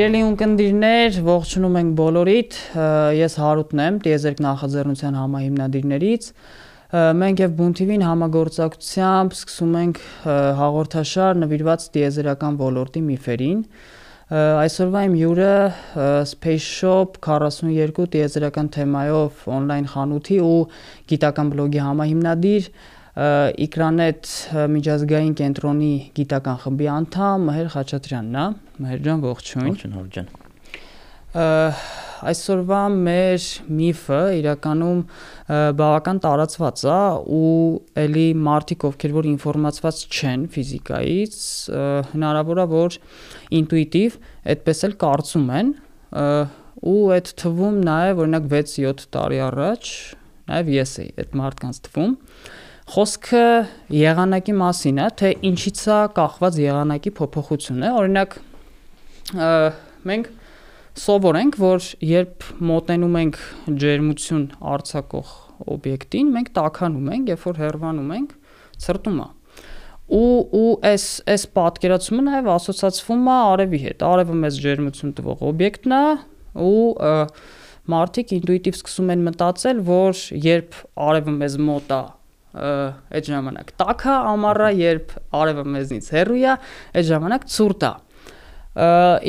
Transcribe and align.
Սիրելի 0.00 0.20
ունկնդիրներ, 0.24 1.16
ողջունում 1.26 1.74
ենք 1.76 1.90
բոլորիդ։ 1.98 2.54
Ես 3.18 3.34
Հարութն 3.36 3.80
եմ, 3.84 3.96
Տիեզերք 4.00 4.38
նախաձեռնության 4.46 5.16
համահիմնադիրներից։ 5.20 6.28
Մենք 7.20 7.42
եւ 7.44 7.50
Բուն 7.58 7.74
TV-ին 7.76 8.04
համագործակցությամբ 8.06 9.34
սկսում 9.36 9.74
ենք 9.80 10.00
հաղորդաշար 10.60 11.36
նվիրված 11.42 11.84
տիեզերական 11.98 12.56
ոլորտի 12.62 13.02
միֆերին։ 13.10 13.60
Այսօրվա 14.40 15.02
իմ 15.10 15.18
հյուրը 15.20 15.52
Space 16.32 16.70
Shop 16.80 17.20
42 17.28 18.08
տիեզերական 18.16 18.72
թեմայով 18.80 19.44
on-line 19.52 19.92
խանութի 19.92 20.40
ու 20.48 20.56
գիտական 21.12 21.52
բլոգի 21.52 21.84
համահիմնադիր 21.90 22.72
Իկրանետ 23.20 24.28
միջազգային 24.72 25.32
կենտրոնի 25.36 25.94
գիտական 26.16 26.60
խմբի 26.62 26.86
անդամ 26.94 27.42
Մհեր 27.50 27.66
Խաչատրյանն 27.74 28.36
է։ 28.40 28.44
Մհեր 28.80 29.02
ջան, 29.06 29.24
ողջույն։ 29.26 29.66
Ողջույն, 29.74 29.96
Հարություն 29.98 30.30
ջան։ 30.30 30.38
Այսօրվա 32.30 32.78
մեր 32.94 33.44
միֆը 33.80 34.20
իրականում 34.40 35.02
բավական 35.80 36.20
տարածված 36.24 36.84
է 36.90 36.96
ու 37.36 37.52
ելի 38.02 38.24
մարդիկ, 38.46 38.86
ովքեր 38.90 39.14
որ 39.16 39.28
ինֆորմացված 39.30 40.00
չեն 40.10 40.46
ֆիզիկայից, 40.56 41.36
հնարավոր 42.14 42.62
է 42.64 42.66
որ 42.72 42.98
ինտուիտիվ 43.60 44.18
այդպես 44.54 44.82
էլ 44.88 44.96
կարծում 45.04 45.52
են 45.60 45.74
ու 46.90 47.00
այդ 47.20 47.34
թվում 47.40 47.78
նաև 47.84 48.24
օրինակ 48.24 48.50
6-7 48.56 49.06
տարի 49.16 49.40
առաջ 49.50 49.92
նաև 50.50 50.70
ես 50.74 50.94
էի 51.04 51.10
այդ 51.20 51.34
մարդկանց 51.40 51.80
թվում 51.86 52.14
Խոսքը 52.90 53.42
եղանակի 53.94 54.54
մասին 54.58 54.96
է, 54.98 55.08
թե 55.20 55.28
ինչից 55.46 55.82
է 55.94 55.98
կախված 56.16 56.56
եղանակի 56.64 57.12
փոփոխությունը։ 57.20 57.90
Օրինակ 58.00 58.38
մենք 60.10 60.30
սովորենք, 61.00 61.58
որ 61.60 61.86
երբ 62.10 62.48
մոտենում 62.70 63.18
ենք 63.20 63.38
ջերմություն 63.84 64.46
արձակող 64.74 65.34
օբյեկտին, 65.76 66.32
մենք 66.34 66.50
տականում 66.58 67.12
ենք, 67.14 67.30
երբ 67.34 67.46
որ 67.50 67.62
հեռվանում 67.62 68.10
ենք, 68.18 68.34
ցրտում 68.86 69.22
է 69.22 69.28
ու 70.10 70.42
ու 70.58 70.70
այս 70.90 71.04
այս 71.30 71.42
պատկերացումը 71.54 72.22
նաև 72.26 72.48
ասոցացվում 72.50 73.28
է 73.30 73.34
արևի 73.54 73.78
հետ։ 73.84 74.00
Արևը 74.10 74.38
մեծ 74.42 74.56
ջերմություն 74.64 75.12
տվող 75.20 75.44
օբյեկտն 75.50 75.94
է 75.94 76.04
ու 76.66 76.88
մարդիկ 77.94 78.32
ինտուիտիվ 78.40 78.78
սկսում 78.80 79.12
են 79.14 79.22
մտածել, 79.28 79.82
որ 79.86 80.24
երբ 80.50 80.80
արևը 81.06 81.34
մեզ 81.36 81.56
մոտ 81.70 81.94
է, 81.94 82.00
այդ 82.50 83.28
ժամանակ 83.30 83.68
տաք 83.78 84.04
է 84.10 84.14
ամառը, 84.30 84.68
երբ 84.80 85.12
արևը 85.40 85.64
մեզնից 85.74 86.08
հեռու 86.16 86.38
է, 86.40 86.54
այդ 86.98 87.06
ժամանակ 87.10 87.46
ցուրտ 87.54 87.86
է։ 87.86 87.92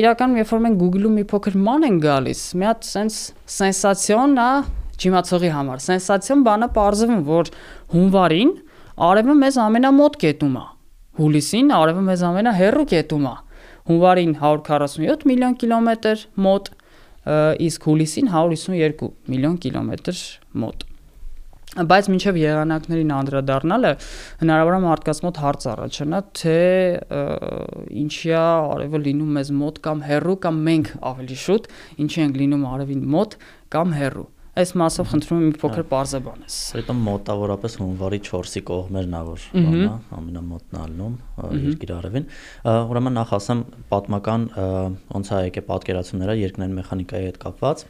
Իրականում 0.02 0.40
երբ 0.42 0.52
որ 0.52 0.62
մենք 0.66 0.82
Google-ում 0.82 1.16
մի 1.20 1.26
փոքր 1.30 1.58
ման 1.62 1.86
են 1.86 2.00
գալիս, 2.02 2.42
մի 2.58 2.68
հատ 2.70 2.88
sense 2.88 3.20
սենսացիոն 3.52 4.36
է 4.42 4.50
ջիմացողի 5.02 5.52
համար։ 5.54 5.82
Սենսացիոն 5.86 6.44
բանը 6.46 6.70
ողջվում, 6.78 7.24
որ 7.30 7.52
հունվարին 7.94 8.52
արևը 9.12 9.36
մեզ 9.42 9.58
ամենամոտ 9.66 10.20
կետում 10.22 10.60
է։ 10.62 10.66
Հուլիսին 11.22 11.74
արևը 11.78 12.06
մեզ 12.10 12.24
ամենահեռու 12.32 12.86
կետում 12.92 13.26
է։ 13.32 13.34
Հունվարին 13.92 14.38
147 14.38 15.26
միլիոն 15.32 15.58
կիլոմետր 15.62 16.24
մոտ, 16.46 16.72
իսկ 17.66 17.90
հուլիսին 17.92 18.32
152 18.32 19.12
միլիոն 19.34 19.60
կիլոմետր 19.66 20.24
մոտ 20.62 20.91
բայց 21.72 22.08
մինչև 22.12 22.38
եղանակներին 22.42 23.12
անդրադառնալը 23.16 23.92
հնարավոր 24.42 24.76
է 24.76 24.80
մարդկանց 24.84 25.22
մոտ 25.24 25.38
հարց 25.46 25.68
առաջանա 25.72 26.20
թե 26.42 26.58
ինչի 28.02 28.34
է 28.34 28.42
արևը 28.42 29.02
լինում 29.06 29.32
մեզ 29.38 29.54
մոտ 29.62 29.80
կամ 29.88 30.04
հեռու 30.10 30.36
կամ 30.44 30.60
մենք 30.68 30.92
ավելի 31.12 31.38
շուտ 31.46 31.72
ինչի 32.04 32.22
ենք 32.26 32.40
լինում 32.44 32.68
արևին 32.76 33.08
մոտ 33.16 33.40
կամ 33.72 33.96
հեռու 34.02 34.28
այս 34.52 34.74
մասով 34.82 35.08
խնդրում 35.08 35.40
եմ 35.40 35.48
մի 35.48 35.60
փոքր 35.62 35.86
բարձաբանես 35.94 36.56
Հետո 36.76 36.96
մոտավորապես 37.06 37.78
հունվարի 37.80 38.20
4-ի 38.28 38.62
կողմերն 38.68 39.16
ա 39.16 39.22
որ 39.30 39.46
բանա 39.56 39.94
ամենամոտն 40.18 40.82
ալնում 40.82 41.16
երկիր 41.72 41.94
արևին 42.02 42.28
ուրեմն 42.92 43.18
նախ 43.22 43.32
ասեմ 43.40 43.64
պատմական 43.96 44.50
ոնց 45.16 45.32
է 45.32 45.42
եկե 45.48 45.66
պատկերացումները 45.72 46.38
երկնային 46.42 46.78
մեխանիկայի 46.82 47.32
հետ 47.32 47.40
կապված 47.48 47.88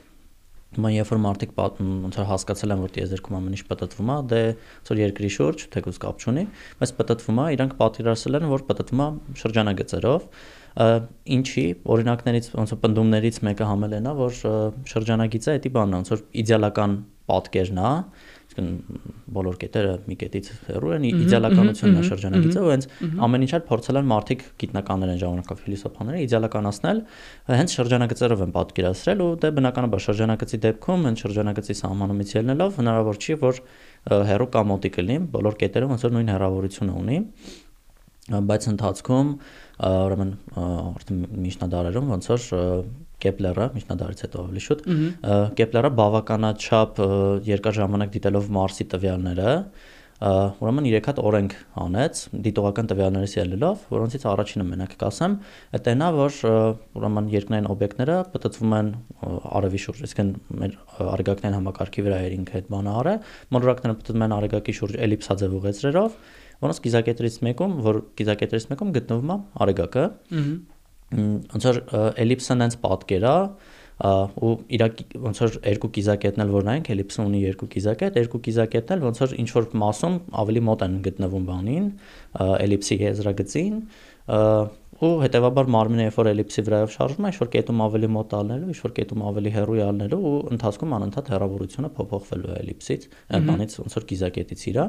Հիմա 0.71 0.89
երբ 0.93 1.09
որ 1.11 1.19
մարդիկ 1.19 1.49
ոնց 1.59 2.17
որ 2.21 2.27
հասկացել 2.29 2.73
են 2.73 2.81
որ 2.85 2.91
տիեզերքում 2.95 3.37
ամեն 3.37 3.55
ինչ 3.57 3.63
պատտվում 3.67 4.11
է, 4.11 4.15
դե 4.31 4.39
ոնց 4.55 4.91
որ 4.91 5.01
երկրի 5.01 5.31
շուրջ 5.35 5.63
թեկուզ 5.73 5.97
կապ 5.99 6.23
չունի, 6.23 6.43
բայց 6.79 6.93
պատտվում 7.01 7.41
է, 7.41 7.47
իրանք 7.57 7.75
պատկերացրել 7.81 8.39
են 8.39 8.47
որ 8.51 8.63
պատտվում 8.71 9.01
է 9.03 9.07
շրջանագծերով, 9.41 10.29
ինչի 11.35 11.65
օրինակներից 11.91 12.47
ոնց 12.55 12.71
որ 12.71 12.79
պնդումներից 12.85 13.39
մեկը 13.51 13.67
համել 13.67 13.97
է 13.97 14.01
նա 14.07 14.13
որ 14.21 14.37
շրջանագիծը 14.95 15.57
դա 15.65 15.71
բանն 15.75 15.97
ոնց 15.99 16.11
որ 16.15 16.23
իդեալական 16.41 16.93
պատկերն 17.31 17.81
է, 17.81 17.91
այսինքն 18.51 19.11
բոլոր 19.31 19.57
կետերը 19.61 19.91
մի 20.07 20.15
կետից 20.21 20.47
հեռու 20.67 20.91
են 20.95 21.05
իդեալականությունն 21.07 21.99
է 22.01 22.03
շրջանագիծը 22.09 22.61
ու 22.61 22.71
հենց 22.71 22.87
ամեն 23.27 23.45
ինչ 23.45 23.51
էլ 23.55 23.63
փորձել 23.69 23.99
են 24.01 24.09
մարդիկ 24.11 24.43
գիտնականներ 24.61 25.11
են 25.11 25.21
ժամանակով 25.21 25.61
ֆիլիսոփաները 25.61 26.21
իդեալականացնել 26.25 27.01
հենց 27.51 27.75
շրջանագծերով 27.79 28.43
են 28.45 28.53
պատկերացրել 28.59 29.23
ու 29.23 29.31
դե 29.41 29.51
բնականաբար 29.61 30.03
շրջանագծի 30.07 30.61
դեպքում 30.67 31.07
հենց 31.07 31.25
շրջանագծի 31.25 31.75
սահմանումից 31.81 32.35
ելնելով 32.41 32.79
հնարավոր 32.81 33.21
չի 33.21 33.37
որ 33.41 33.61
հեռու 34.31 34.49
կամ 34.51 34.71
մոտիկ 34.71 35.01
լինի 35.01 35.19
բոլոր 35.31 35.59
կետերը 35.61 35.91
ոնց 35.91 36.05
որ 36.07 36.15
նույն 36.17 36.31
հեռավորությունը 36.35 36.95
ունի 37.01 37.19
բայց 38.31 38.67
ընթացքում 38.71 39.29
ուրեմն 39.81 40.33
արդեն 40.61 41.23
միջնադարերում 41.45 42.11
ոնց 42.15 42.27
որ 42.31 42.43
Կեպլերը 43.21 43.69
միջնադարից 43.77 44.25
հետո 44.25 44.43
ավելի 44.45 44.63
շուտ 44.65 44.83
Կեպլերը 45.61 45.91
բավականաչափ 46.01 47.01
երկար 47.51 47.77
ժամանակ 47.81 48.13
դիտելով 48.17 48.53
Մարսի 48.57 48.87
տվյալները 48.95 49.55
ուրեմն 50.21 50.85
3 50.85 51.07
հատ 51.09 51.19
օրենք 51.25 51.53
անեց 51.81 52.19
դիտողական 52.45 52.89
տվյալներից 52.91 53.31
ելնելով, 53.39 53.85
որոնցից 53.89 54.25
առաջինը 54.29 54.65
մենակ 54.69 54.91
կասեմ, 55.01 55.37
դա 55.81 55.93
նա 55.97 56.09
որ 56.13 56.35
ուրեմն 56.99 57.31
երկնային 57.33 57.69
օբյեկտները 57.73 58.17
պատտվում 58.35 58.75
են 58.77 58.91
արևի 59.57 59.81
շուրջ, 59.81 60.03
այսինքն 60.05 60.29
մեր 60.61 60.75
արեգակնային 61.15 61.57
համակարգի 61.57 62.05
վրա 62.05 62.19
երինք 62.21 62.53
այդ 62.61 62.69
բանը 62.75 62.93
արը, 63.01 63.15
մոլորակները 63.57 63.97
պատտվում 63.97 64.25
են 64.27 64.35
արեգակի 64.37 64.75
շուրջ 64.77 64.99
էլիպսաձև 65.07 65.57
ուղեծրերով, 65.57 66.19
որոնց 66.61 66.83
կիզակետերից 66.85 67.39
մեկում, 67.49 67.73
որ 67.89 67.99
կիզակետերից 68.21 68.69
մեկում 68.75 68.93
գտնվում 69.01 69.33
է 69.33 69.39
արեգակը։ 69.65 70.05
Ոնց 71.11 71.67
որ 71.67 71.79
էլիպսը 72.23 72.57
նենց 72.61 72.77
պատկեր 72.81 73.27
է, 73.27 73.37
ու 74.01 74.51
իր 74.73 74.83
ոնց 75.21 75.39
որ 75.43 75.55
երկու 75.61 75.89
կիզակետն 75.97 76.43
էլ 76.45 76.53
որ 76.55 76.63
նայենք 76.67 76.87
էլիպսը 76.95 77.25
ունի 77.27 77.41
երկու 77.41 77.67
կիզակետ, 77.75 78.19
երկու 78.21 78.39
կիզակետն 78.47 78.95
էլ 78.95 79.03
ոնց 79.05 79.19
որ 79.21 79.35
ինչ 79.43 79.49
որ 79.57 79.67
մասում 79.81 80.15
ավելի 80.41 80.63
մոտ 80.71 80.85
են 80.87 80.95
գտնվում 81.05 81.45
բանին, 81.51 81.89
էլիպսի 82.65 82.97
եզրագծին, 83.01 83.75
ու 85.01 85.09
հետեւաբար 85.21 85.69
մարմինը 85.73 86.03
երբ 86.05 86.17
որ 86.19 86.27
էլիպսի 86.31 86.63
վրայով 86.65 86.91
շարժվում 86.93 87.25
է, 87.25 87.29
ինչ 87.31 87.37
որ 87.41 87.49
կետում 87.55 87.79
ավելի 87.85 88.09
մոտ 88.15 88.35
ալնելու, 88.37 88.67
ինչ 88.71 88.81
որ 88.81 88.93
կետում 88.99 89.23
ավելի 89.31 89.53
հեռու 89.55 89.79
ալնելու 89.85 90.19
ու 90.31 90.33
ընթացքում 90.55 90.93
անընդհատ 90.97 91.31
հեռավորությունը 91.33 91.89
փոփոխվելու 91.97 92.51
է 92.51 92.59
էլիպսից, 92.61 93.07
բանից 93.49 93.77
ոնց 93.81 93.97
որ 93.97 94.05
կիզակետից 94.11 94.65
իրա։ 94.71 94.85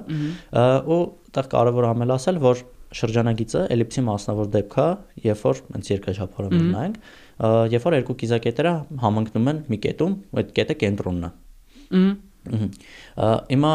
Ու 0.53 1.01
այդտեղ 1.33 1.49
կարևոր 1.57 1.89
ամել 1.93 2.15
ասել, 2.19 2.43
որ 2.45 2.65
շրջանագիծը 2.99 3.63
էլիպսի 3.77 4.05
մասնավոր 4.09 4.51
դեպք 4.57 4.77
է, 4.83 4.89
երբ 5.29 5.47
որ 5.47 5.63
հենց 5.77 5.91
երկրաչափորեն 5.93 6.69
նայենք, 6.73 7.01
երբ 7.73 7.89
որ 7.89 7.97
երկու 7.99 8.19
կիզակետերը 8.23 8.75
համընկնում 9.03 9.51
են 9.53 9.65
մի 9.73 9.81
կետում, 9.87 10.15
այդ 10.43 10.53
կետը 10.59 10.79
կենտրոնն 10.83 11.27
է։ 11.27 11.33
Ահա։ 12.03 12.71
Հիմա 13.23 13.73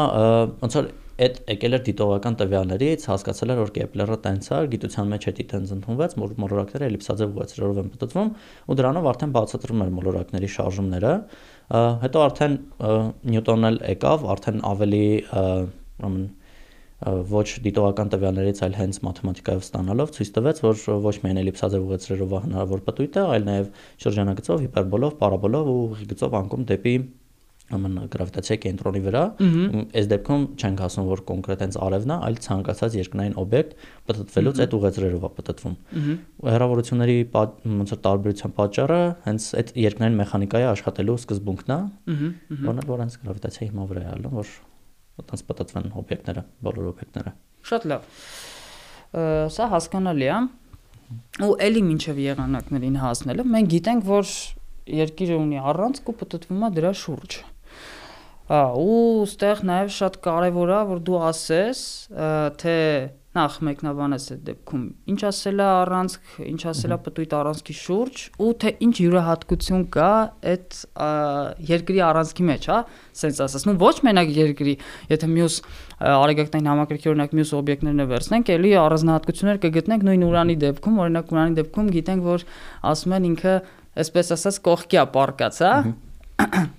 ոնց 0.62 0.74
որ 0.78 0.88
այդ 1.18 1.38
եկել 1.50 1.76
էր 1.78 1.82
դիտողական 1.86 2.34
տվյալներից, 2.38 3.04
հասկացել 3.10 3.52
էր 3.54 3.58
որ 3.58 3.70
Կեպլերը 3.74 4.18
տենց 4.22 4.48
է, 4.54 4.58
գիտության 4.74 5.08
մեջ 5.12 5.24
էդի 5.32 5.46
տենց 5.52 5.72
ընդունված, 5.74 6.14
որ 6.22 6.34
մոլորակները 6.44 6.88
էլիպսաձև 6.88 7.32
ուղղություններով 7.34 7.80
են 7.82 7.88
պատտվում 7.94 8.30
ու 8.68 8.76
դրանով 8.78 9.08
արդեն 9.12 9.32
բացատրում 9.34 9.82
էր 9.82 9.90
մոլորակների 9.98 10.50
շարժումները։ 10.54 11.12
Հետո 12.06 12.22
արդեն 12.28 12.54
Նյուտոնն 13.34 13.68
էլ 13.72 13.80
եկավ, 13.98 14.28
արդեն 14.38 14.62
ավելի 14.68 15.04
ուրեմն 15.98 16.28
ոչ 16.98 17.46
դիտողական 17.62 18.08
տվյալներից, 18.10 18.60
այլ 18.66 18.74
հենց 18.78 18.96
մաթեմատիկայով 19.06 19.62
ստանալով 19.62 20.10
ցույց 20.16 20.32
տվեց, 20.34 20.62
որ 20.64 20.80
ոչ 21.04 21.14
միայն 21.22 21.40
էլիպսաձև 21.44 21.86
ուղեցրերով 21.86 22.34
է 22.34 22.40
հնարավոր 22.48 22.82
պտույտը, 22.88 23.24
այլ 23.38 23.46
նաև 23.48 23.70
շրջանագծով, 24.02 24.66
հիպերբոլով, 24.66 25.16
պարաբոլով 25.22 25.70
ու 25.70 25.78
ուղի 25.86 26.10
գծով 26.10 26.38
անկում 26.42 26.68
դեպի 26.74 26.94
ամեն 27.68 27.96
գրավիտացիայի 28.12 28.60
կենտրոնի 28.64 29.00
վրա։ 29.04 29.22
Այս 29.98 30.06
դեպքում 30.08 30.44
չենք 30.56 30.82
ասում, 30.86 31.08
որ 31.08 31.22
կոնկրետ 31.28 31.64
հենց 31.64 31.76
արևն 31.84 32.12
է, 32.14 32.16
այլ 32.28 32.38
ցանկացած 32.46 32.96
երկնային 32.98 33.34
օբյեկտ 33.42 33.74
պտտվելուց 34.08 34.62
այդ 34.64 34.76
ուղեծրերով 34.78 35.26
է 35.28 35.30
պտտվում։ 35.36 35.76
Հեռավորությունների 36.48 37.18
ոնց 37.36 37.92
որ 37.92 38.00
տարբերության 38.08 38.56
պատճառը 38.56 39.02
հենց 39.28 39.50
այդ 39.60 39.74
երկնային 39.84 40.18
մեխանիկայի 40.22 40.68
աշխատելու 40.72 41.18
սկզբունքն 41.28 41.76
է, 41.76 41.80
որն 42.72 42.88
որ 42.88 43.04
հենց 43.04 43.20
գրավիտացիայի 43.28 43.68
հիմա 43.68 43.88
վրա 43.92 44.08
է 44.08 44.10
ալում, 44.16 44.40
որ 44.40 44.56
այդպես 45.18 45.44
պատտվեն 45.48 45.90
օբյեկտները, 46.02 46.44
բոլոր 46.68 46.88
օբյեկտները։ 46.92 47.34
Շատ 47.68 47.86
լավ։ 47.92 48.08
Սա 49.58 49.68
հասկանալի 49.74 50.28
է։ 50.28 50.38
ու 51.48 51.54
ելի 51.64 51.82
մինչև 51.88 52.18
եղանակներին 52.20 52.96
հասնելը 53.00 53.44
մենք 53.48 53.70
գիտենք, 53.72 54.02
որ 54.08 54.32
երկիրը 54.98 55.38
ունի 55.38 55.62
առանցք 55.70 56.10
ու 56.10 56.16
պատտվում 56.22 56.66
է 56.68 56.70
դրա 56.78 56.90
շուրջը 57.02 57.46
ու 58.48 59.24
ստեղ 59.28 59.62
նաև 59.68 59.90
շատ 59.92 60.14
կարևոր 60.24 60.70
է 60.72 60.80
որ 60.88 61.00
դու 61.04 61.18
ասես 61.28 61.80
թե 62.60 62.76
նախ 63.36 63.56
մեկնաբանես 63.66 64.26
այդ 64.32 64.40
դեպքում 64.46 64.84
ինչ 65.12 65.18
ասելա 65.28 65.66
առանցք, 65.82 66.28
ինչ 66.48 66.60
ասելա 66.70 66.96
պտույտ 67.04 67.34
առանցքի 67.38 67.74
շուրջ 67.78 68.22
ու 68.40 68.48
թե 68.62 68.72
ինչ 68.86 68.94
յուրահատկություն 69.04 69.84
կա 69.94 70.08
այդ 70.52 70.78
երկրի 71.68 72.00
առանցքի 72.08 72.46
մեջ, 72.48 72.68
հա, 72.72 72.78
սենց 73.20 73.42
ասած, 73.44 73.66
նու 73.68 73.76
ոչ 73.84 73.94
մենակ 74.08 74.32
երկրի, 74.38 74.74
եթե 75.12 75.30
մյուս 75.34 75.60
արեգակտային 76.08 76.70
համակարգի 76.72 77.12
օրինակ 77.12 77.36
մյուս 77.38 77.54
օբյեկտներն 77.58 78.08
վերցնենք, 78.16 78.52
ելի 78.56 78.74
առանձնահատկություններ 78.88 79.62
կգտնենք 79.68 80.08
նույն 80.08 80.26
ուրանի 80.28 80.58
դեպքում, 80.64 81.00
օրինակ 81.04 81.32
ուրանի 81.36 81.58
դեպքում 81.58 81.90
գիտենք, 81.98 82.28
որ 82.28 82.46
ասում 82.88 83.16
են 83.18 83.28
ինքը 83.28 83.54
այսպես 83.98 84.32
ասած 84.38 84.60
կողքիա 84.68 85.08
պարկած, 85.18 85.62
հա։ 85.68 85.74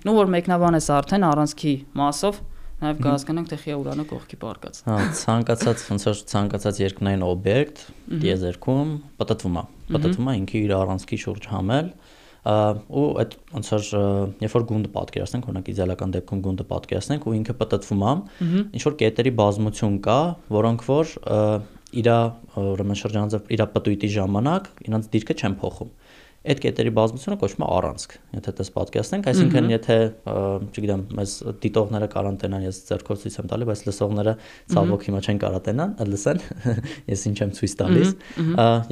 Նու 0.07 0.15
որ 0.15 0.29
մեկնաբանես 0.31 0.85
արդեն 0.95 1.25
առանցքի 1.29 1.73
մասով 1.99 2.37
Նաև 2.79 2.99
կհասկանանք, 3.03 3.49
թե 3.51 3.57
խիա 3.59 3.77
ուրանը 3.79 4.03
կողքի 4.07 4.37
պարկած։ 4.39 4.77
Հա, 4.87 4.97
ցանկացած 5.19 5.81
ոնց 5.89 6.05
որ 6.07 6.19
ցանկացած 6.31 6.77
երկնային 6.79 7.25
օբյեկտ 7.27 7.81
դիեզերքում 8.23 8.93
պատտվում 9.19 9.57
է։ 9.59 9.63
Պատտվում 9.89 10.29
է 10.29 10.35
ինքը 10.39 10.61
իր 10.63 10.73
առանցքի 10.79 11.19
շուրջ 11.25 11.49
համել 11.51 11.91
ու 12.39 13.07
այդ 13.19 13.33
ոնց 13.51 13.71
որ 13.73 13.89
երբ 14.39 14.53
որ 14.55 14.65
գունդը 14.69 14.91
պատկերացնենք, 14.95 15.49
օրինակ 15.49 15.71
իդեալական 15.73 16.13
դեպքում 16.15 16.43
գունդը 16.45 16.65
պատկերացնենք 16.69 17.27
ու 17.27 17.33
ինքը 17.39 17.55
պատտվում 17.59 18.05
է, 18.09 18.13
ինչ 18.79 18.83
որ 18.87 18.95
կետերի 19.01 19.33
բազմություն 19.39 19.97
կա, 20.07 20.19
որոնք 20.55 20.85
որ 20.87 21.13
իր 21.99 22.09
ուրեմն 22.59 22.99
շրջանաձև 23.01 23.51
իր 23.55 23.63
պատույտի 23.75 24.09
ժամանակ 24.15 24.67
իրանց 24.87 25.07
դիրքը 25.13 25.35
չեն 25.39 25.55
փոխում 25.59 25.91
այդ 26.39 26.59
կետերի 26.63 26.91
բազմությունը 26.95 27.35
կոչվում 27.39 27.63
է 27.65 27.67
առանցք։ 27.75 28.13
Եթե 28.37 28.51
դες 28.59 28.69
պատկերացնենք, 28.75 29.25
այսինքն 29.29 29.65
եթե, 29.73 29.95
չգիտեմ, 30.69 31.01
մեզ 31.19 31.33
դիտողները 31.65 32.07
կարանտենան, 32.13 32.63
ես 32.63 32.79
ձեռքով 32.89 33.19
ցույց 33.23 33.35
եմ 33.39 33.49
տալի, 33.51 33.67
բայց 33.69 33.81
լսողները 33.89 34.33
ցավոք 34.71 35.03
հիմա 35.09 35.19
չեն 35.19 35.41
կարանտենան, 35.43 35.95
լսեն, 36.09 36.39
ես 37.11 37.25
ինչ 37.29 37.37
եմ 37.43 37.51
ցույց 37.59 37.75
տալիս։ 37.79 38.13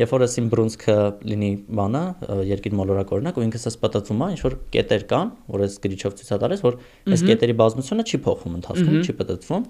Երբ 0.04 0.14
որ 0.18 0.26
ասին 0.28 0.50
բրունսկը 0.52 0.98
լինի 1.32 1.52
բանը, 1.78 2.04
երկիր 2.52 2.76
մոլորակ 2.82 3.14
օրինակ, 3.16 3.40
ու 3.40 3.48
ինքս 3.48 3.68
էս 3.72 3.80
պատտվում 3.88 4.26
է, 4.28 4.30
ինչ 4.36 4.42
որ 4.44 4.58
կետեր 4.76 5.08
կան, 5.08 5.32
որ 5.56 5.64
ես 5.68 5.80
գրիչով 5.88 6.18
ցույց 6.20 6.34
տալիս, 6.44 6.66
որ 6.68 6.80
այս 7.16 7.24
կետերի 7.32 7.58
բազմությունը 7.64 8.08
չի 8.08 8.22
փոխվում 8.28 8.58
ընթացքում, 8.58 9.00
չի 9.08 9.18
պատտվում։ 9.22 9.66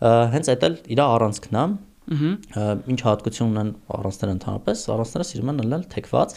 Հենց 0.00 0.50
այդ 0.50 0.66
էլ 0.70 0.76
իր 0.90 1.00
առանցքն 1.04 1.58
է, 1.60 1.64
Ինչ 2.10 2.98
հատկություն 3.06 3.50
ունեն 3.52 3.68
առանցները 3.94 4.32
ընդհանրապես, 4.34 4.82
առանցները 4.94 5.26
սիրում 5.28 5.50
են 5.52 5.60
լինել 5.60 5.84
թեքված, 5.94 6.34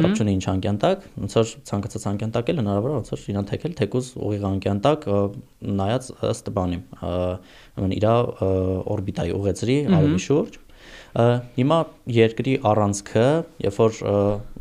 կապ 0.00 0.12
չունի 0.14 0.34
ինչ 0.38 0.44
անկյան 0.54 0.78
տակ, 0.84 1.06
ոնց 1.24 1.36
որ 1.40 1.52
ցանկացած 1.70 2.06
անկյան 2.10 2.34
տակ 2.36 2.52
էլ 2.52 2.60
հնարավոր 2.62 2.94
ոնց 2.94 3.10
որ 3.10 3.24
իրան 3.34 3.48
թեքել 3.50 3.74
թեկուզ 3.80 4.10
ուղիղ 4.30 4.46
անկյան 4.50 4.82
տակ 4.86 5.06
նայած 5.80 6.10
ըստ 6.30 6.50
բանի, 6.60 6.80
ուրեմն 7.10 7.96
իր 7.98 8.06
օրբիտայի 8.94 9.34
ուղեցրի 9.40 9.78
արևի 9.98 10.22
շուրջ 10.30 10.60
Հիմա 11.10 11.76
երկրի 12.14 12.52
առանցքը, 12.70 13.24
երբ 13.64 13.78
որ 13.80 13.96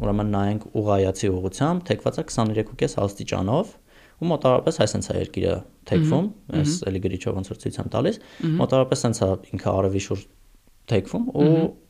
ուրեմն 0.01 0.31
նայենք 0.33 0.65
ուղայացի 0.81 1.29
ուղությամբ, 1.29 1.83
թեքված 1.89 2.17
է 2.19 2.25
23.5 2.31 2.97
աստիճանով, 3.05 3.75
ու 4.19 4.29
մոտավորապես 4.33 4.81
այսպես 4.83 5.09
է 5.13 5.17
երկիրը 5.19 5.53
թեքվում, 5.89 6.27
այս 6.59 6.73
էլի 6.89 7.01
գրիչով 7.05 7.37
ոնց 7.39 7.51
որ 7.53 7.61
ցույց 7.63 7.79
եմ 7.79 7.91
տալիս, 7.93 8.19
մոտավորապես 8.59 9.05
այսպես 9.09 9.23
է 9.23 9.29
ինքը 9.53 9.75
արևի 9.79 10.03
շուրջ 10.09 10.25
թեքվում 10.89 11.25
ու 11.39 11.49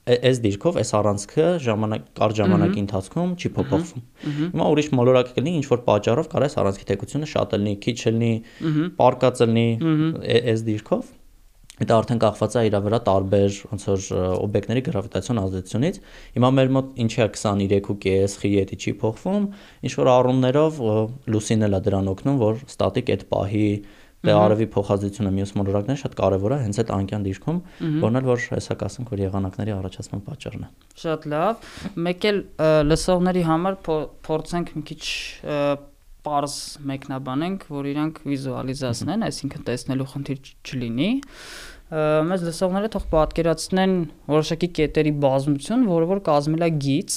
այս 0.10 0.40
դիրքով 0.46 0.80
այս 0.82 0.92
առանցքը 1.00 1.48
ժամանակ 1.66 2.08
կար 2.18 2.36
ժամանակի 2.40 2.82
ընթացքում 2.84 3.36
չի 3.38 3.52
փոփոխվում։ 3.60 4.04
Հիմա 4.40 4.70
ուրիշ 4.74 4.90
մոլորակ 5.00 5.32
կլինի, 5.36 5.54
ինչ 5.60 5.68
որ 5.70 5.84
պատճառով 5.90 6.30
կարես 6.34 6.58
առանցքի 6.64 6.90
թեկությունը 6.90 7.30
շատ 7.36 7.56
լինի, 7.60 7.76
քիչ 7.86 7.98
լինի, 8.10 8.34
պարկած 9.00 9.44
լինի 9.46 9.68
այս 10.40 10.66
դիրքով 10.70 11.16
Դա 11.80 11.96
արդեն 12.02 12.20
կախված 12.20 12.56
է 12.60 12.62
իր 12.68 12.74
վրա 12.84 12.98
տարբեր 13.08 13.58
ոնց 13.70 13.84
որ 13.88 14.08
օբյեկտների 14.44 14.82
գravitացիոն 14.84 15.38
ազդեցությունից։ 15.40 16.00
Հիմա 16.36 16.50
մեր 16.58 16.74
մոտ 16.76 16.90
ինչի 17.06 17.22
է 17.24 17.28
23.5 17.38 18.36
խի 18.42 18.52
էդի 18.64 18.80
չի 18.84 18.94
փոխվում, 19.00 19.46
ինչ 19.88 19.94
որ 20.02 20.12
առումներով 20.16 20.82
լուսինն 21.32 21.68
էլ 21.70 21.78
է 21.80 21.82
դրան 21.88 22.12
օգնում, 22.16 22.42
որ 22.44 22.60
ստատիկ 22.68 23.14
այդ 23.16 23.24
պահի 23.32 23.70
Դե 24.20 24.34
արևի 24.36 24.66
փոխազդեցությունը 24.74 25.30
մյուս 25.36 25.52
մոլորակներն 25.56 26.00
շատ 26.02 26.16
կարևոր 26.20 26.56
է 26.56 26.58
հենց 26.60 26.80
այդ 26.82 26.90
անկյան 26.96 27.28
դիրքում, 27.30 27.60
որն 28.04 28.20
էլ 28.20 28.26
որ 28.30 28.42
հեսա 28.52 28.76
կասենք, 28.82 29.14
որ 29.16 29.22
եղանակների 29.24 29.74
առաջացման 29.78 30.24
պատճառն 30.28 30.66
է։ 30.66 30.72
Շատ 31.00 31.28
լավ։ 31.32 31.70
Մեկ 32.10 32.28
էլ 32.30 32.42
լսողների 32.90 33.44
համար 33.48 33.78
փորձենք 34.28 34.74
մի 34.76 34.84
քիչ 34.90 35.04
པարզ 36.20 36.56
մեկնաբանենք, 36.90 37.62
որ 37.72 37.86
իրանք 37.90 38.18
վիզուալիզացնեն, 38.28 39.22
այսինքն 39.30 39.62
տեսնելու 39.70 40.08
խնդիր 40.14 40.50
չլինի 40.68 41.12
մեզ 41.90 42.44
լսողները 42.46 42.90
թող 42.94 43.06
պատկերացնեն 43.14 43.94
որոշակի 44.30 44.70
կետերի 44.78 45.14
բազմություն, 45.24 45.86
որը 45.90 46.10
որ 46.10 46.22
կազմել 46.28 46.66
է 46.68 46.70
գիծ, 46.86 47.16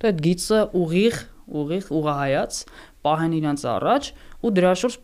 դե 0.00 0.08
այդ 0.12 0.22
գիծը 0.26 0.60
ուղիղ, 0.80 1.18
ուղիղ 1.60 1.90
ուղահայաց 1.98 2.60
պահեն 3.06 3.34
իրանց 3.36 3.66
առաջ 3.76 4.08
ու 4.46 4.52
դրա 4.56 4.72
շուրջ 4.82 4.98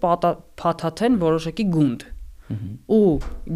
փաթաթեն 0.62 1.20
որոշակի 1.22 1.66
գունդ։ 1.76 2.04
Ու 2.92 3.04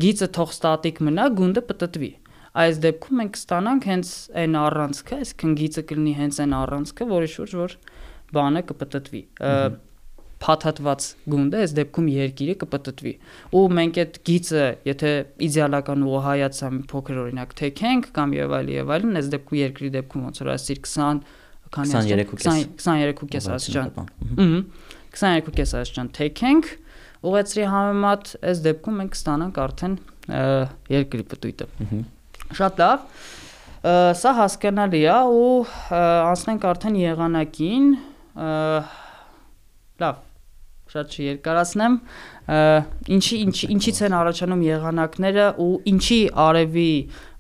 գիծը 0.03 0.29
թող 0.37 0.53
ստատիկ 0.57 1.03
մնա, 1.07 1.27
գունդը 1.39 1.63
պտտվի։ 1.71 2.13
Այս 2.57 2.79
դեպքում 2.87 3.19
մենք 3.21 3.33
կստանանք 3.37 3.87
հենց 3.91 4.11
այն 4.43 4.55
առանցքը, 4.63 5.17
այսինքն 5.27 5.57
գիծը 5.61 5.83
կլինի 5.91 6.15
հենց 6.17 6.39
այն 6.47 6.55
առանցքը, 6.57 7.09
որի 7.11 7.29
շուրջ 7.37 7.57
որ 7.61 7.75
բանը 8.37 8.63
կպտտվի 8.71 9.23
փաթաթված 10.43 11.07
գունդը 11.33 11.61
այս 11.65 11.73
դեպքում 11.77 12.09
երկիրը 12.13 12.55
կպտտվի 12.61 13.13
ու 13.57 13.63
մենք 13.77 14.01
այդ 14.03 14.19
գիծը 14.29 14.65
եթե 14.89 15.13
իդեալական 15.47 16.05
ու 16.07 16.21
հայացա 16.27 16.71
մի 16.77 16.83
փոքր 16.93 17.21
օրինակ 17.23 17.55
թեքենք 17.61 18.11
կամ 18.19 18.35
եւ 18.37 18.55
այլ 18.59 18.69
եւ 18.75 18.93
այլն 18.97 19.21
այս 19.21 19.31
դեպքում 19.33 19.61
երկրի 19.63 19.91
դեպքում 19.97 20.27
ոնց 20.27 20.43
որ 20.45 20.51
ասիր 20.57 20.83
20 20.85 21.23
քանի 21.77 21.95
23.5 22.77 23.49
աստիճան։ 23.57 23.95
Ահա 23.97 24.51
22.5 25.17 25.75
աստիճան 25.81 26.11
թեքենք 26.17 26.69
ուղեցրի 27.27 27.65
համեմատ 27.73 28.35
այս 28.51 28.61
դեպքում 28.67 29.01
մենք 29.01 29.17
ստանանք 29.17 29.59
արդեն 29.65 29.97
երկրի 30.97 31.25
պտույտը։ 31.33 31.67
Շատ 32.61 32.81
լավ։ 32.83 33.09
Սա 34.21 34.33
հասկանալի 34.41 35.03
է 35.07 35.19
ու 35.33 35.51
անցնենք 35.97 36.67
արդեն 36.71 36.97
եղանակին։ 37.03 37.91
Լավ, 40.03 40.17
շատ 40.93 41.15
չերկարացնեմ 41.17 41.95
ինչի 43.17 43.39
ինչ 43.47 43.57
ինչից 43.77 44.03
են 44.07 44.19
առաջանում 44.21 44.67
եղանակները 44.67 45.47
ու 45.63 45.71
ինչի 45.93 46.21
արևի 46.47 46.91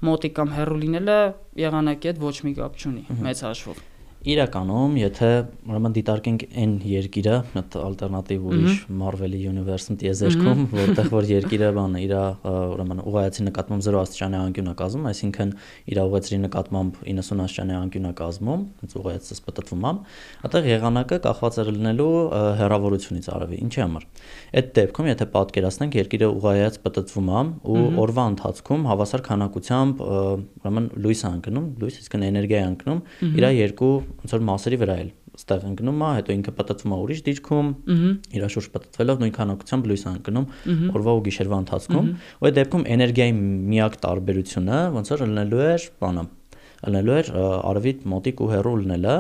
մոտի 0.08 0.30
կամ 0.38 0.56
հեռու 0.56 0.80
լինելը 0.86 1.18
եղանակի 1.66 2.10
հետ 2.12 2.24
ոչ 2.26 2.36
մի 2.46 2.56
կապ 2.58 2.80
չունի 2.82 3.20
մեծ 3.26 3.44
հաշվով 3.46 3.84
Իրականում, 4.26 4.94
եթե 4.98 5.26
ուրեմն 5.70 5.92
դիտարկենք 5.94 6.44
այն 6.58 6.70
երկիրը, 6.90 7.34
այդ 7.60 7.74
ալտերնատիվ 7.78 8.46
ուրիշ 8.50 8.78
Marvel-ի 8.98 9.42
universe-ում 9.46 9.98
տիեզերքում, 10.00 10.64
որտեղ 10.72 11.10
որ 11.12 11.28
երկիրը 11.36 11.68
բանը 11.76 12.00
իր 12.02 12.14
ուրեմն 12.50 13.02
ուղղայացի 13.06 13.46
նկատմամբ 13.46 13.84
0 13.86 14.00
աստիճանի 14.02 14.38
անկյուն 14.40 14.70
է 14.72 14.74
կազմում, 14.82 15.06
այսինքն 15.12 15.52
իր 15.94 16.00
ուղղեցրի 16.02 16.40
նկատմամբ 16.42 16.98
90 17.06 17.44
աստիճանի 17.46 17.76
անկյուն 17.76 18.10
է 18.10 18.12
կազմում, 18.18 18.66
հենց 18.82 18.96
ուղղայացից 18.98 19.40
պատտվում 19.46 19.86
ամ, 19.86 20.02
այդտեղ 20.46 20.68
եղանակը 20.74 21.20
կախված 21.26 21.56
է 21.56 21.66
լինելու 21.70 22.10
հեռավորությունից 22.66 23.30
արևի։ 23.36 23.60
Ինչի 23.66 23.80
համար։ 23.86 24.06
Այդ 24.56 24.70
դեպքում, 24.76 25.10
եթե 25.12 25.26
պատկերացնենք 25.36 25.96
երկիրը 26.02 26.28
ուղղայաց 26.36 26.78
պատտվում 26.86 27.30
ամ 27.36 27.52
ու 27.66 27.84
օրվա 28.06 28.24
ընթացքում 28.32 28.86
հավասար 28.90 29.24
քանակությամբ 29.26 30.04
ուրեմն 30.06 30.88
լույս 31.06 31.22
է 31.26 31.30
ընկնում, 31.36 31.66
լույս 31.82 31.98
իսկ 32.02 32.16
էներգիա 32.16 32.60
է 32.62 32.68
ընկնում 32.72 33.00
իր 33.36 33.46
երկու 33.56 33.92
ոնց 34.22 34.34
որ 34.36 34.44
մասերի 34.46 34.78
վրա 34.82 34.96
էլ 35.02 35.10
ստեղ 35.36 35.66
ընկնում 35.70 36.00
է, 36.00 36.10
հետո 36.16 36.34
ինքը 36.36 36.52
պատտվում 36.56 36.94
է 36.96 36.98
ուրիշ 37.06 37.20
դիրքում, 37.26 37.68
իր 38.36 38.46
շուրջ 38.56 38.68
պատտվելով 38.76 39.20
նույն 39.22 39.34
քանակությամբ 39.36 39.90
լույս 39.90 40.04
է 40.06 40.12
ընկնում 40.16 40.46
օրվա 40.96 41.16
ու 41.16 41.22
գիշերվա 41.26 41.60
ընթացքում, 41.66 42.08
ու 42.40 42.48
այդ 42.48 42.56
դեպքում 42.56 42.86
էներգիայի 42.96 43.36
միակ 43.76 44.00
տարբերությունը 44.06 44.80
ոնց 44.96 45.12
որ 45.12 45.24
լինելու 45.26 45.62
էր 45.66 45.88
բանը 46.00 46.24
լինելու 46.86 47.14
էր 47.16 47.28
արևի 47.36 47.92
մոտիկ 48.12 48.40
ու 48.42 48.48
հեռու 48.52 48.74
լինելը 48.82 49.14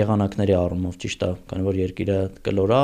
եղանակների 0.00 0.54
առումով 0.60 0.98
ճիշտ 1.00 1.24
է, 1.26 1.30
քանի 1.50 1.66
որ 1.66 1.78
երկիրը 1.80 2.18
կլորա 2.46 2.80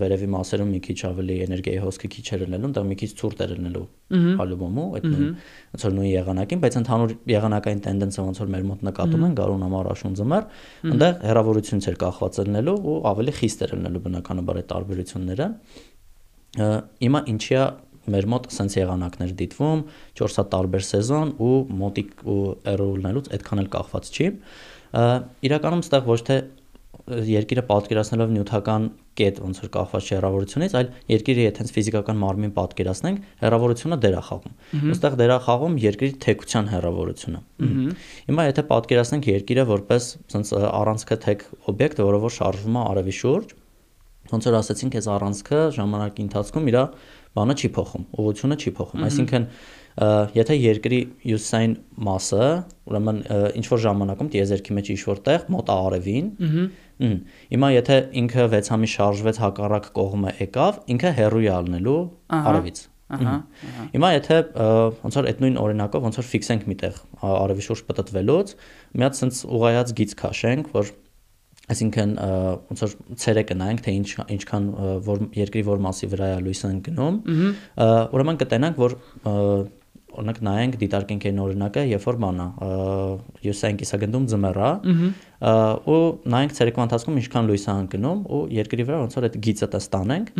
վերևի 0.00 0.28
մասերում 0.34 0.70
մի 0.74 0.80
քիչ 0.86 0.98
ավելի 1.10 1.36
էներգիայի 1.46 1.80
հոսքը 1.84 2.10
քիչ 2.14 2.26
էր 2.30 2.44
լինելու, 2.44 2.72
դա 2.76 2.84
մի 2.90 2.96
քիչ 3.00 3.10
ցուրտ 3.20 3.44
էր 3.46 3.54
լինելու 3.60 3.86
հալուբոմու, 4.10 4.86
այդ 4.98 5.06
ոնց 5.10 5.84
որ 5.86 5.92
նույն 5.96 6.10
եղանակին, 6.10 6.62
բայց 6.64 6.78
ընդհանուր 6.80 7.12
եղանակային 7.30 7.82
տենդենսը 7.84 8.24
ոնց 8.26 8.40
որ 8.40 8.48
մեր 8.50 8.64
մոտ 8.70 8.80
նկատում 8.90 9.26
են 9.28 9.36
գարուն 9.38 9.62
ամառ 9.70 9.90
աշուն 9.94 10.16
ձմեռ, 10.18 10.48
այնտեղ 10.90 11.20
հեռավորությունից 11.30 11.88
էր 11.90 12.00
կախված 12.00 12.40
լինելու 12.50 12.74
ու 12.90 12.96
ավելի 13.10 13.36
խիստ 13.38 13.62
էր 13.66 13.74
լինելու 13.78 14.02
բնականաբար 14.10 14.60
այդ 14.60 14.68
տարբերությունները։ 14.74 15.48
Հիմա 17.06 17.20
ինչի 17.30 17.54
է 17.54 17.64
մեր 18.10 18.28
մոտ 18.32 18.48
սենց 18.54 18.76
եղանակներ 18.80 19.34
դիտվում 19.40 19.82
4 20.20 20.38
հատ 20.40 20.50
տարբեր 20.54 20.86
սեզոն 20.90 21.34
ու 21.46 21.56
մոտիկ 21.80 22.24
ու 22.24 22.38
էրոլնելուց 22.72 23.30
այդքան 23.36 23.62
էլ 23.64 23.68
կախված 23.76 24.10
չի 24.10 24.30
իրականում 25.50 25.84
ստեղ 25.86 26.08
ոչ 26.10 26.20
թե 26.30 26.38
երկիրը 27.10 27.62
պատկերացնելով 27.66 28.32
նյութական 28.34 28.86
կետ 29.18 29.38
ոնց 29.42 29.60
որ 29.62 29.70
կախված 29.74 30.06
չէ 30.06 30.14
հեռավորությունից, 30.16 30.74
այլ 30.78 30.90
երկիրը 31.10 31.44
եթե 31.46 31.62
հենց 31.62 31.72
ֆիզիկական 31.76 32.20
մարմին 32.20 32.52
պատկերացնենք, 32.56 33.24
հեռավորությունը 33.40 33.98
դեր 34.04 34.16
է 34.16 34.22
խաղում։ 34.28 34.54
Ոստեղ 34.90 35.16
դեր 35.20 35.32
է 35.34 35.38
խաղում 35.46 35.78
երկրի 35.84 36.10
թեկության 36.24 36.70
հեռավորությունը։ 36.70 37.40
Հիմա 38.30 38.46
եթե 38.50 38.64
պատկերացնենք 38.70 39.30
երկիրը 39.30 39.66
որպես 39.70 40.10
ոնց 40.34 40.52
առանցքը 40.70 41.18
թեք 41.26 41.44
օբյեկտ, 41.74 42.04
որը 42.10 42.22
որ 42.26 42.36
շարժվում 42.40 42.78
է 42.80 42.84
արևի 42.90 43.16
շուրջ, 43.20 43.54
ոնց 44.30 44.48
որ 44.50 44.56
ասացինք, 44.60 44.96
այս 45.00 45.08
առանցքը 45.14 45.60
ժամանակի 45.76 46.24
ընթացքում 46.26 46.70
իր 46.70 46.78
բանը 47.30 47.54
չի 47.60 47.68
փոխում, 47.76 48.04
ուղղությունը 48.20 48.56
չի 48.60 48.70
փոխում։ 48.80 49.02
Այսինքն 49.06 49.44
եթե 50.34 50.54
երկրի 50.60 51.00
հյուսային 51.24 51.74
մասը, 52.10 52.46
ուրեմն 52.90 53.18
ինչ 53.60 53.66
որ 53.70 53.82
ժամանակում 53.84 54.30
տիեզերքի 54.34 54.76
մեջ 54.78 54.90
ինչ 54.94 55.00
որտեղ 55.10 55.44
մոտ 55.54 55.72
արևին, 55.74 56.30
հիմա 57.54 57.68
եթե 57.74 57.98
ինքը 58.20 58.46
6 58.54 58.72
ամիս 58.76 58.94
շարժվեց 59.00 59.40
հակառակ 59.44 59.90
կողմը 60.00 60.32
եկավ, 60.40 60.80
ինքը 60.94 61.12
հեռու 61.20 61.44
է 61.46 61.52
ալնելու 61.58 62.00
արևից։ 62.40 62.82
Ահա։ 63.10 63.36
Հիմա 63.90 64.08
եթե 64.14 64.36
ոնց 65.02 65.16
որ 65.18 65.28
այդ 65.30 65.40
նույն 65.42 65.56
օրինակով 65.60 66.04
ոնց 66.06 66.18
որ 66.20 66.26
ֆիքսենք 66.30 66.66
միտեղ 66.70 67.00
արևի 67.26 67.64
շուրջ 67.66 67.80
պատտվելուց, 67.88 68.52
մի 68.94 69.06
հատ 69.06 69.18
sense 69.18 69.40
ուղայած 69.50 69.94
գիծ 69.98 70.14
քաշենք, 70.20 70.70
որ 70.76 70.92
Այսինքն 71.70 72.14
ոնց 72.70 72.84
որ 72.84 72.94
ցերեկը 73.24 73.56
նայենք 73.60 73.82
թե 73.84 73.92
ինչ 74.00 74.08
ինչքան 74.36 74.70
որ 75.06 75.26
երկրի 75.38 75.62
որ 75.70 75.82
մասի 75.86 76.08
վրա 76.14 76.30
է 76.30 76.40
լույսը 76.46 76.70
ընկնում, 76.76 77.20
ուրեմն 78.16 78.40
կտենանք 78.40 78.80
որ 78.80 78.96
օրինակ 80.10 80.38
նայենք 80.42 80.76
դիտարկենք 80.80 81.26
այն 81.30 81.40
օրինակը, 81.44 81.82
երբ 81.90 82.06
որ 82.08 82.16
բանա 82.24 82.46
յուսային 83.46 83.78
կիսագնդում 83.80 84.26
ձմեռա, 84.32 84.70
ու 85.94 86.00
նայենք 86.34 86.56
ցերեկվա 86.58 86.86
ընթացքում 86.88 87.20
ինչքան 87.20 87.50
լույս 87.50 87.66
է 87.66 87.74
ընկնում 87.84 88.24
ու 88.26 88.40
երկրի 88.58 88.86
վրա 88.90 89.02
ոնց 89.04 89.18
որ 89.20 89.28
այդ 89.28 89.38
գիծը 89.46 89.68
տստանենք, 89.76 90.32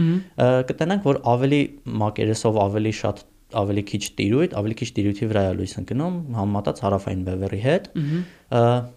կտենանք 0.71 1.07
որ 1.11 1.21
ավելի 1.35 1.63
մակերեսով 2.03 2.61
ավելի 2.67 2.95
շատ 3.01 3.25
ավելի 3.61 3.83
քիչ 3.91 4.03
տիրույթ, 4.21 4.55
ավելի 4.61 4.77
քիչ 4.81 4.89
տիրույթի 5.01 5.29
վրա 5.31 5.43
է 5.51 5.53
լույս 5.59 5.75
ընկնում, 5.81 6.17
համեմատած 6.39 6.83
հարավային 6.87 7.27
բևեռի 7.31 7.61
հետ։ 7.67 7.91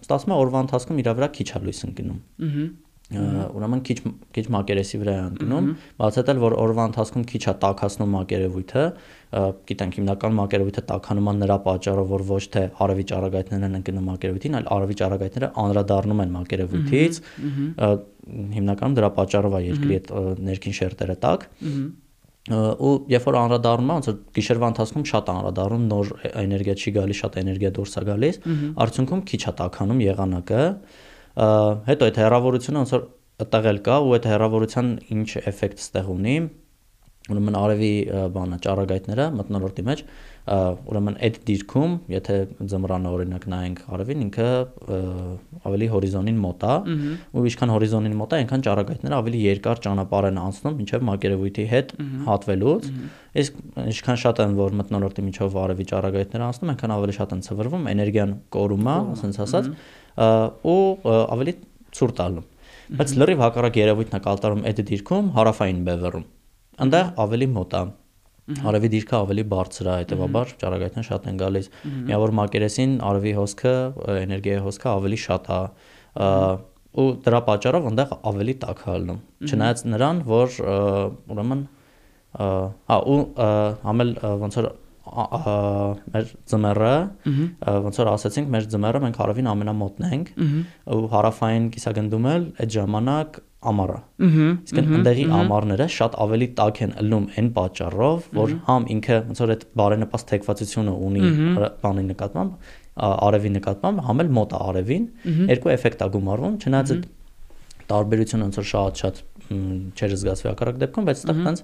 Ստացվում 0.04 0.34
է 0.34 0.38
օրվա 0.44 0.64
ընթացքում 0.68 1.02
իր 1.04 1.12
վրա 1.18 1.28
քիչ 1.34 1.48
է 1.54 1.62
լույս 1.64 1.84
ընկնում։ 1.90 2.18
Ուրեմն 3.14 3.80
քիչ 3.84 3.96
քիչ 4.34 4.42
մակերեսի 4.54 4.98
վրա 5.02 5.14
է 5.14 5.24
ընկնում, 5.28 5.66
բացատրել 6.00 6.38
որ 6.40 6.54
օրվա 6.56 6.84
ընթացքում 6.88 7.24
քիչ 7.30 7.42
է 7.44 7.52
տաքացնում 7.64 8.14
մակերևույթը, 8.14 8.84
գիտենք 9.68 9.98
հիմնական 9.98 10.36
մակերևույթը 10.38 10.84
տաքանում 10.88 11.28
է 11.28 11.34
նրա 11.42 11.58
պատճառով, 11.68 12.08
որ 12.14 12.24
ոչ 12.30 12.44
թե 12.54 12.62
արևի 12.84 13.04
ճառագայթներն 13.12 13.68
են 13.68 13.78
ընկնում 13.80 14.08
մակերևույթին, 14.08 14.56
այլ 14.56 14.70
արևի 14.78 14.96
ճառագայթները 15.04 15.50
անդրադառնում 15.64 16.24
են 16.24 16.32
մակերևույթից։ 16.38 17.20
Հիմնականում 18.54 18.96
դրա 18.98 19.10
պատճառով 19.20 19.58
է 19.58 19.62
երկրի 19.68 20.00
այդ 20.00 20.10
ներքին 20.48 20.78
շերտերը 20.80 21.18
տաք 21.28 21.46
ու 22.44 22.92
երբ 23.08 23.24
որ 23.24 23.36
անդրադառնում 23.40 23.90
է, 23.90 23.94
ոնց 23.94 24.08
որ 24.10 24.16
գիշերվա 24.36 24.68
ընթացքում 24.74 25.04
շատ 25.10 25.28
անդրադառնում 25.32 25.84
նոր 25.88 26.10
էներգիա 26.44 26.74
չի 26.76 26.90
գալիս, 26.98 27.20
շատ 27.24 27.38
էներգիա 27.40 27.70
դուրս 27.78 27.94
է 27.94 28.02
գալիս, 28.08 28.38
արդյունքում 28.84 29.22
քիչ 29.30 29.40
է 29.44 29.54
տականում 29.60 30.02
եղանակը։ 30.04 30.64
Հետո 31.88 32.08
այդ 32.10 32.20
հեռավորությունը 32.24 32.82
ոնց 32.84 32.92
որ 32.94 33.06
էլ 33.72 33.80
կա 33.88 33.96
ու 34.04 34.12
այդ 34.14 34.28
հեռավորության 34.34 34.90
ինչ 35.14 35.30
էֆեկտ 35.40 35.80
ստեղ 35.84 36.10
ունի, 36.14 36.36
ուրեմն 37.24 37.56
արևի 37.56 37.90
բանը 38.34 38.56
ճառագայթները 38.64 39.26
մտնոլորտի 39.38 39.82
մեջ 39.88 40.00
ուրեմն 40.44 41.14
այդ 41.24 41.36
դիրքում 41.48 41.92
եթե 42.12 42.34
ձմռանը 42.68 43.12
օրինակ 43.16 43.46
նայենք 43.48 43.78
արևին 43.96 44.24
ինքը 44.26 44.48
ավելի 45.70 45.88
հորիզոնին 45.94 46.42
մոտ 46.44 46.66
է 46.68 46.74
ու 47.32 47.46
ինչքան 47.48 47.72
հորիզոնին 47.74 48.16
մոտ 48.20 48.34
է 48.34 48.40
այնքան 48.42 48.64
ճառագայթները 48.68 49.18
ավելի 49.22 49.40
երկար 49.44 49.80
ճանապարհ 49.88 50.28
են 50.28 50.40
անցնում 50.44 50.76
մինչև 50.84 51.06
մակերևույթի 51.08 51.66
հետ 51.72 51.96
հատվելուց 52.28 52.88
իսկ 53.40 53.60
ինչքան 53.88 54.20
շատ 54.24 54.44
են 54.44 54.56
որ 54.60 54.78
մտնոլորտի 54.84 55.26
միջով 55.32 55.58
արևի 55.64 55.88
ճառագայթները 55.94 56.48
անցնում 56.52 56.74
այնքան 56.74 56.96
ավելի 57.00 57.16
շատ 57.24 57.34
են 57.34 57.44
ցվրվում 57.48 57.88
էներգիան 57.94 58.36
կորում 58.52 58.84
է 58.84 58.98
ասենց 59.16 59.40
ասած 59.48 59.72
ու 60.74 60.80
ավելի 61.24 61.56
ցուրտ 61.94 62.24
ալնում 62.28 62.50
բայց 63.00 63.12
լրիվ 63.16 63.44
հակառակ 63.48 63.76
երևույթն 63.80 64.18
է 64.18 64.24
կատարում 64.28 64.64
այդ 64.68 64.80
դիրքում 64.92 65.28
հարավային 65.38 65.84
բևեռում 65.88 66.26
այնտեղ 66.84 67.12
ավելի 67.24 67.48
մոտ 67.54 67.78
է 67.80 67.84
Արևի 68.44 68.88
դիրքը 68.92 69.14
ավելի 69.16 69.42
բարձր 69.48 69.86
է, 69.88 69.92
հետեւաբար 70.02 70.50
ճառագայթները 70.60 71.06
շատ 71.06 71.28
են 71.30 71.38
գալիս։ 71.40 71.68
Միավոր 72.10 72.32
մակերեսին 72.38 72.92
արևի 73.08 73.32
հոսքը, 73.38 73.72
էներգիայի 74.20 74.62
հոսքը 74.66 74.90
ավելի 74.90 75.18
շատ 75.22 75.48
է 75.54 75.60
ու 76.94 77.06
դրա 77.24 77.40
պատճառով 77.48 77.88
այնտեղ 77.90 78.12
ավելի 78.30 78.54
տաք 78.64 78.82
է 78.84 78.90
ալնում։ 78.94 79.22
Չնայած 79.48 79.84
նրան, 79.94 80.20
որ 80.28 80.58
ուրեմն 81.34 81.64
հա 82.34 82.98
ու 83.14 83.18
համել 83.88 84.12
ոնց 84.44 84.60
որ 84.60 84.68
մեր 85.14 86.30
ձմեռը 86.50 86.92
ոնց 87.84 87.98
որ 88.00 88.10
ասացինք 88.14 88.48
մեր 88.54 88.68
ձմեռը 88.72 89.02
մենք 89.04 89.18
հարավին 89.20 89.50
ամենամոտն 89.52 90.06
ենք 90.10 90.30
ու 90.94 91.02
հարավային 91.12 91.66
կիսագնդում 91.74 92.28
էլ 92.34 92.46
այդ 92.64 92.72
ժամանակ 92.74 93.38
ամառը։ 93.70 93.98
Իսկ 94.64 94.78
այնտեղի 94.82 95.24
ամառները 95.38 95.86
շատ 95.94 96.16
ավելի 96.24 96.48
տաք 96.60 96.80
են 96.84 96.94
ըլնում 97.02 97.26
այն 97.34 97.50
պատճառով, 97.58 98.28
որ 98.38 98.54
համ 98.68 98.86
ինքը 98.94 99.18
ոնց 99.30 99.42
որ 99.44 99.52
այդ 99.54 99.66
բարենպաստ 99.80 100.30
թեկվածությունը 100.34 100.94
ունի 101.08 101.32
բանի 101.84 102.04
նկատմամբ, 102.14 102.72
արևի 102.94 103.52
նկատմամբ, 103.58 104.02
համ 104.08 104.24
էլ 104.24 104.32
մոտ 104.38 104.56
արևին, 104.60 105.06
երկու 105.54 105.74
էֆեկտ 105.74 106.04
է 106.04 106.10
գումարվում, 106.14 106.58
չնայած 106.64 106.94
այդ 106.94 107.08
տարբերությունը 107.90 108.46
ոնց 108.48 108.58
որ 108.60 108.66
շատ-շատ 108.70 109.18
չէր 109.44 110.14
զգացվի 110.14 110.48
հակառակ 110.48 110.78
դեպքում, 110.80 111.06
բայց 111.08 111.22
այդտեղ 111.24 111.40
տենց 111.44 111.62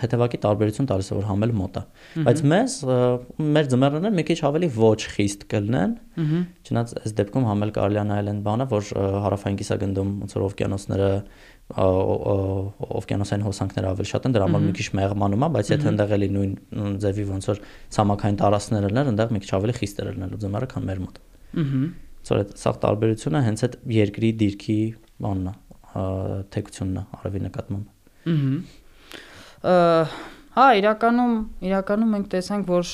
թեթևակի 0.00 0.40
տարբերություն 0.42 0.88
տալիս 0.90 1.10
է 1.12 1.16
որ 1.18 1.26
համել 1.30 1.52
մոտ 1.58 1.78
է։ 1.78 1.82
Բայց 2.26 2.42
մեզ 2.52 2.76
մեր 3.56 3.70
ձմեռները 3.72 4.12
մի 4.18 4.24
քիչ 4.28 4.38
ավելի 4.48 4.70
ոչ 4.78 5.00
խիստ 5.12 5.46
կլնեն։ 5.52 5.94
Չնայած 6.66 6.94
այս 7.02 7.16
դեպքում 7.22 7.46
համել 7.52 7.72
կարելի 7.78 8.00
է 8.02 8.04
նայել 8.10 8.30
այն 8.32 8.40
բանը, 8.46 8.66
որ 8.72 8.90
հարավային 9.22 9.58
կիսագնդում 9.62 10.12
ոնց 10.22 10.36
որ 10.36 10.46
օվկիանոսները 10.50 11.10
օվկիանոսային 11.72 13.44
հոսանքները 13.46 13.90
ավելի 13.92 14.08
շատ 14.12 14.26
են, 14.28 14.34
դրա 14.36 14.46
համար 14.48 14.64
մի 14.66 14.72
քիչ 14.76 14.88
մեղմանում 14.98 15.44
է, 15.46 15.48
բայց 15.56 15.70
եթե 15.72 15.88
այնտեղ 15.92 16.14
էլի 16.18 16.28
նույն 16.36 16.96
ձևի 17.00 17.24
ոնց 17.32 17.48
որ 17.48 17.60
ցամաքային 17.96 18.40
տարածքներ 18.42 18.86
լիներ, 18.92 19.10
այնտեղ 19.12 19.32
մի 19.32 19.42
քիչ 19.46 19.52
ավելի 19.56 19.76
խիստ 19.78 20.02
էր 20.02 20.10
լինելու 20.12 20.40
ձմեռը, 20.42 20.68
քան 20.72 20.88
մեր 20.90 21.00
մոտ։ 21.06 21.20
Ահա։ 21.62 21.84
Սա 22.22 22.36
սա 22.54 22.72
տարբերությունը 22.82 23.40
հենց 23.42 23.62
այդ 23.66 23.72
երկրի 23.96 24.28
դիրքի 24.42 24.76
բանն 25.22 25.48
է, 25.50 25.52
թեկությունն 25.92 27.00
է 27.00 27.06
արևի 27.20 27.42
նկատմամբ։ 27.48 27.86
Ահա 29.72 30.30
Հա, 30.52 30.66
իրականում 30.76 31.30
իրականում 31.64 32.10
մենք 32.12 32.26
տեսանք, 32.34 32.66
որ 32.68 32.88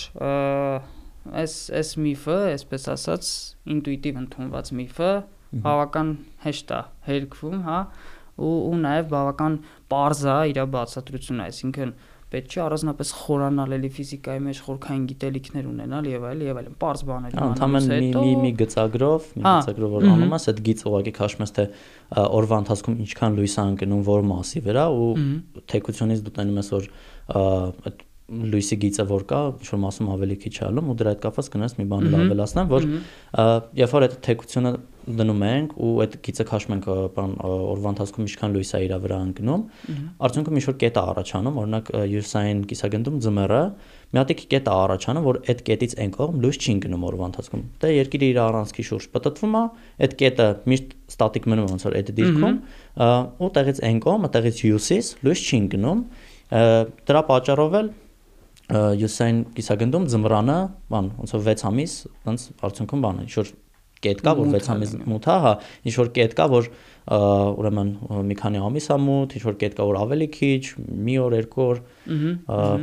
այս 1.40 1.54
այս 1.80 1.88
միֆը, 2.04 2.36
այսպես 2.52 2.84
ասած, 2.92 3.30
ինտուիտիվ 3.74 4.20
ընդունված 4.20 4.70
միֆը 4.78 5.08
բավական 5.64 6.12
հեշտ 6.44 6.70
է 6.76 6.78
հերկվում, 7.08 7.56
հա, 7.66 7.80
ու 8.38 8.52
ու 8.68 8.78
նաև 8.84 9.10
բավական 9.10 9.58
པարզ 9.90 10.22
է 10.30 10.36
իր 10.52 10.60
բացատրությունը, 10.76 11.48
այսինքն 11.50 11.92
պետք 12.28 12.54
չէ 12.54 12.60
առանձնապես 12.64 13.10
խորանալ 13.18 13.74
էլի 13.78 13.90
ֆիզիկայի 13.98 14.40
մեջ 14.44 14.58
խորքային 14.66 15.04
գիտելիքներ 15.08 15.68
ունենալ 15.68 16.08
եւ 16.10 16.26
այլ 16.28 16.42
եւ 16.44 16.58
այլն 16.60 16.74
པարզ 16.76 17.04
բաներ 17.08 17.36
իմանալուց 17.38 17.86
հետո 17.94 18.24
մի 18.24 18.34
մի 18.42 18.50
գծագրով 18.58 19.30
մի 19.38 19.44
գծագրով 19.48 19.94
որ 19.96 20.08
անում 20.12 20.34
ես 20.36 20.48
այդ 20.52 20.60
գիծ 20.68 20.84
ուղակի 20.88 21.14
քաշում 21.18 21.46
ես 21.46 21.54
թե 21.58 21.64
օրվա 22.38 22.60
ընթացքում 22.64 23.00
ինչքան 23.06 23.38
լույս 23.38 23.56
է 23.58 23.64
ընկնում 23.72 24.04
որ 24.08 24.28
մասի 24.28 24.62
վրա 24.68 24.84
ու 24.98 25.08
թեկությունից 25.72 26.22
դու 26.28 26.34
տենում 26.36 26.60
ես 26.60 26.70
որ 26.76 26.92
այդ 27.88 28.04
լույսի 28.28 28.76
գիծը 28.82 29.04
որ 29.08 29.22
կա, 29.28 29.38
ինչ 29.56 29.68
որ 29.72 29.80
մասում 29.86 30.08
ավելի 30.12 30.34
քիչ 30.42 30.54
ալում 30.68 30.88
ու 30.92 30.96
դրա 31.00 31.12
հետ 31.14 31.20
կապված 31.22 31.46
կնես 31.54 31.74
մի 31.78 31.86
բան 31.88 32.16
ավելացնեմ, 32.18 32.66
որ 32.74 32.88
երբ 33.80 33.94
որ 33.94 34.04
այդ 34.08 34.16
թեկությունը 34.26 34.72
դնում 35.18 35.42
ենք 35.48 35.74
ու 35.78 35.90
այդ 36.04 36.14
գիծը 36.26 36.44
քաշում 36.48 36.74
ենք 36.74 36.86
բան 37.16 37.32
օրվա 37.48 37.92
ընթացքում 37.94 38.26
ինչքան 38.28 38.56
լույս 38.56 38.70
է 38.74 38.80
իր 38.84 38.94
վրա 39.04 39.18
ընկնում, 39.28 39.62
արդյունքում 40.28 40.58
ինչ 40.58 40.64
որ 40.68 40.76
կետ 40.82 40.98
է 40.98 41.02
առաջանում, 41.12 41.58
օրինակ 41.62 41.90
յուսային 42.12 42.60
կիսագնդում 42.72 43.20
ձմեռը 43.24 43.62
մի 44.08 44.20
հատ 44.22 44.32
կետ 44.48 44.68
է 44.68 44.74
առաջանում, 44.78 45.28
որ 45.28 45.38
այդ 45.48 45.62
կետից 45.68 45.94
այն 45.98 46.12
կողմ 46.18 46.40
լույս 46.44 46.58
չի 46.58 46.70
ընկնում 46.78 47.06
օրվա 47.08 47.28
ընթացքում։ 47.28 47.62
Դե 47.82 47.92
երկիրը 47.92 48.28
իր 48.28 48.40
առանցքի 48.48 48.84
շուրջ 48.88 49.08
պատտվում 49.14 49.56
է, 49.58 49.62
այդ 50.08 50.16
կետը 50.22 50.48
միշտ 50.72 50.94
ստատիկ 51.12 51.48
մնում 51.52 51.68
ոնց 51.68 51.86
որ 51.88 51.96
այդ 51.98 52.12
դիրքում, 52.18 52.58
ու 53.38 53.50
տեղից 53.58 53.80
այն 53.88 54.02
կողմ, 54.08 54.28
տեղից 54.38 54.60
հյուսիս 54.64 55.06
լույս 55.28 55.44
չի 55.48 55.60
ընկնում։ 55.68 56.02
Դրա 57.08 57.22
պատճառով 57.28 57.78
էլ 57.78 57.88
յուսային 58.68 59.38
կիսագնդում 59.56 60.06
ձմռանը, 60.12 60.58
բան, 60.92 61.06
ոնց 61.22 61.32
որ 61.36 61.44
6 61.48 61.64
ամիս, 61.68 61.92
ոնց 62.28 62.42
արդյունքում 62.68 63.04
բան, 63.04 63.20
ինչ 63.24 63.32
որ 63.38 63.52
կետ 64.04 64.22
կա, 64.24 64.32
որ 64.38 64.50
6 64.54 64.70
ամիս 64.74 64.92
մութ 65.10 65.28
է, 65.28 65.36
հա, 65.44 65.52
ինչ 65.88 65.94
որ 65.98 66.10
կետ 66.18 66.34
կա, 66.38 66.46
որ 66.52 66.68
ուրեմն 67.08 67.90
մի 68.28 68.36
քանի 68.38 68.60
ամիս 68.68 68.88
է 68.92 68.98
մութ, 69.04 69.36
ինչ 69.38 69.44
որ 69.48 69.56
կետ 69.62 69.76
կա, 69.78 69.86
որ 69.88 69.98
ավելի 70.02 70.28
քիչ, 70.34 70.62
մի 71.08 71.14
օր, 71.24 71.36
երկու 71.38 71.64
օր։ 71.64 71.80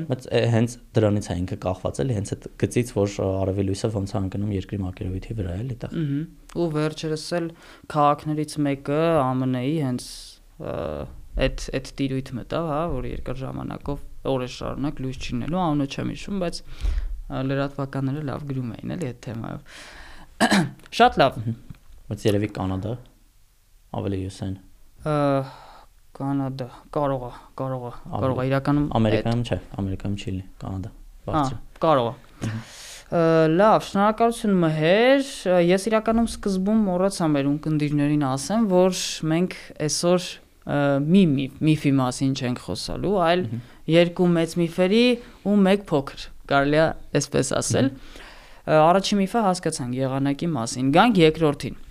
Բայց 0.10 0.28
հենց 0.56 0.78
դրանից 0.98 1.30
է 1.30 1.38
ինքը 1.42 1.58
կախված 1.66 2.02
էլի, 2.06 2.16
հենց 2.20 2.34
այդ 2.36 2.48
գծից, 2.66 2.94
որ 2.96 3.18
արևի 3.26 3.68
լույսը 3.70 3.92
ոնց 3.96 4.16
է 4.16 4.18
ընկնում 4.26 4.56
երկրի 4.56 4.80
մակերևույթի 4.86 5.38
վրա 5.40 5.56
էլի 5.66 5.78
տեղ։ 5.86 5.96
Ու 6.56 6.68
վերջերս 6.76 7.28
էլ 7.36 7.48
քաղաքներից 7.96 8.58
մեկը 8.66 9.02
ԱՄՆ-ի 9.46 9.78
հենց 9.86 10.10
այդ 11.36 11.64
այդ 11.76 11.90
տիրույթ 12.00 12.30
մտա, 12.36 12.60
հա, 12.70 12.82
որ 12.96 13.08
երկար 13.12 13.40
ժամանակով 13.42 14.04
օրեր 14.32 14.52
շարունակ 14.56 15.02
լույս 15.04 15.18
չինելու, 15.26 15.60
անունը 15.66 15.88
չեմ 15.92 16.12
հիշում, 16.16 16.38
բայց 16.46 16.60
լրատվականները 17.50 18.24
լավ 18.30 18.46
գրում 18.52 18.72
էին 18.76 18.96
էլի 18.96 19.10
այդ 19.12 19.20
թեմայով։ 19.26 19.76
Շատ 21.00 21.20
լավ։ 21.22 21.38
Բայց 22.10 22.26
երևի 22.28 22.50
Կանադա 22.56 22.96
ավելի 23.96 24.20
յուսեն։ 24.26 24.56
Կանադա, 26.16 26.68
կարող 26.96 27.24
է, 27.28 27.32
կարող 27.60 27.86
է, 27.88 27.92
կարող 28.12 28.42
է 28.42 28.46
իրականում 28.50 28.88
Ամերիկայում 29.00 29.44
չէ, 29.46 29.58
Ամերիկայում 29.82 30.16
չի 30.16 30.34
լինի, 30.36 30.46
Կանադա։ 30.64 30.92
Բարձր։ 31.26 31.58
Կարող 31.86 32.10
է։ 32.10 32.16
Լավ, 33.56 33.84
շնորհակալություն 33.86 34.56
մհեր։ 34.64 35.28
Ես 35.66 35.84
իրականում 35.92 36.30
սկզբում 36.32 36.80
մոռացա 36.88 37.28
մեր 37.36 37.50
ունկնդիրներին 37.52 38.24
ասեմ, 38.32 38.66
որ 38.72 39.02
մենք 39.32 39.58
այսօր 39.86 40.30
մի 41.06 41.24
միֆի 41.70 41.92
մասին 42.00 42.32
չենք 42.34 42.62
խոսալու, 42.66 43.16
այլ 43.22 43.44
երկու 43.94 44.30
մեծ 44.40 44.56
միֆերի 44.64 45.04
ու 45.46 45.58
մեկ 45.68 45.84
փոքր, 45.92 46.24
կարելի 46.50 46.80
է 46.82 46.88
այսպես 47.22 47.52
ասել։ 47.62 47.92
Առաջին 48.66 49.20
միֆը 49.22 49.42
հասկացանք 49.46 49.98
եղանակի 50.02 50.48
մասին։ 50.56 50.94
Գանք 50.96 51.20
երկրորդին 51.26 51.82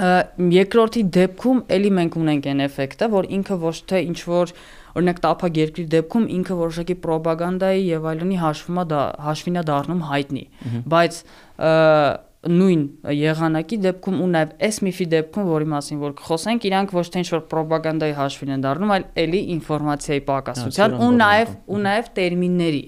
երկրորդի 0.00 1.02
դեպքում 1.12 1.58
էլի 1.76 1.90
մենք 1.96 2.14
ունենք 2.20 2.46
այն 2.50 2.62
էֆեկտը, 2.66 3.08
որ 3.12 3.26
ինքը 3.36 3.56
ոչ 3.60 3.74
թե 3.90 4.00
ինչ 4.06 4.20
որ 4.30 4.52
օրինակ 4.96 5.20
տափակ 5.26 5.58
երկրի 5.60 5.84
դեպքում 5.94 6.24
ինքը 6.36 6.56
որոշակի 6.60 6.96
ռոպագանդայի 7.10 7.82
եւ 7.90 8.08
այլնի 8.10 8.38
հաշվում 8.40 8.80
է 8.80 8.84
դա 8.90 9.02
հաշվինա 9.26 9.64
դառնում 9.70 10.02
հայտնի, 10.10 10.44
բայց 10.94 11.20
նույն 12.40 12.82
եղանակի 13.20 13.78
դեպքում 13.84 14.20
ու 14.24 14.28
նաև 14.32 14.52
այս 14.64 14.76
միֆի 14.86 15.06
դեպքում, 15.12 15.48
որի 15.50 15.66
մասին 15.74 15.98
որ 16.00 16.14
խոսենք, 16.24 16.66
իրանք 16.70 16.94
ոչ 16.96 17.04
թե 17.12 17.20
ինչ-որ 17.20 17.42
ռոպագանդայի 17.60 18.14
հաշվին 18.16 18.54
են 18.54 18.64
դառնում, 18.64 18.94
այլ 18.96 19.04
էլի 19.20 19.40
ինֆորմացիայի 19.60 20.22
պակասության 20.30 20.96
ու 21.04 21.10
նաև 21.20 21.52
ու 21.68 21.82
նաև 21.84 22.08
տերմինների։ 22.16 22.82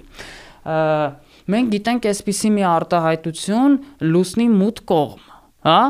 Մենք 1.50 1.74
գիտենք 1.74 2.08
այսպիսի 2.12 2.54
մի 2.56 2.64
արտահայտություն 2.70 3.76
լուսնի 4.12 4.48
մութ 4.62 4.82
կողմ 4.92 5.28
հա 5.62 5.80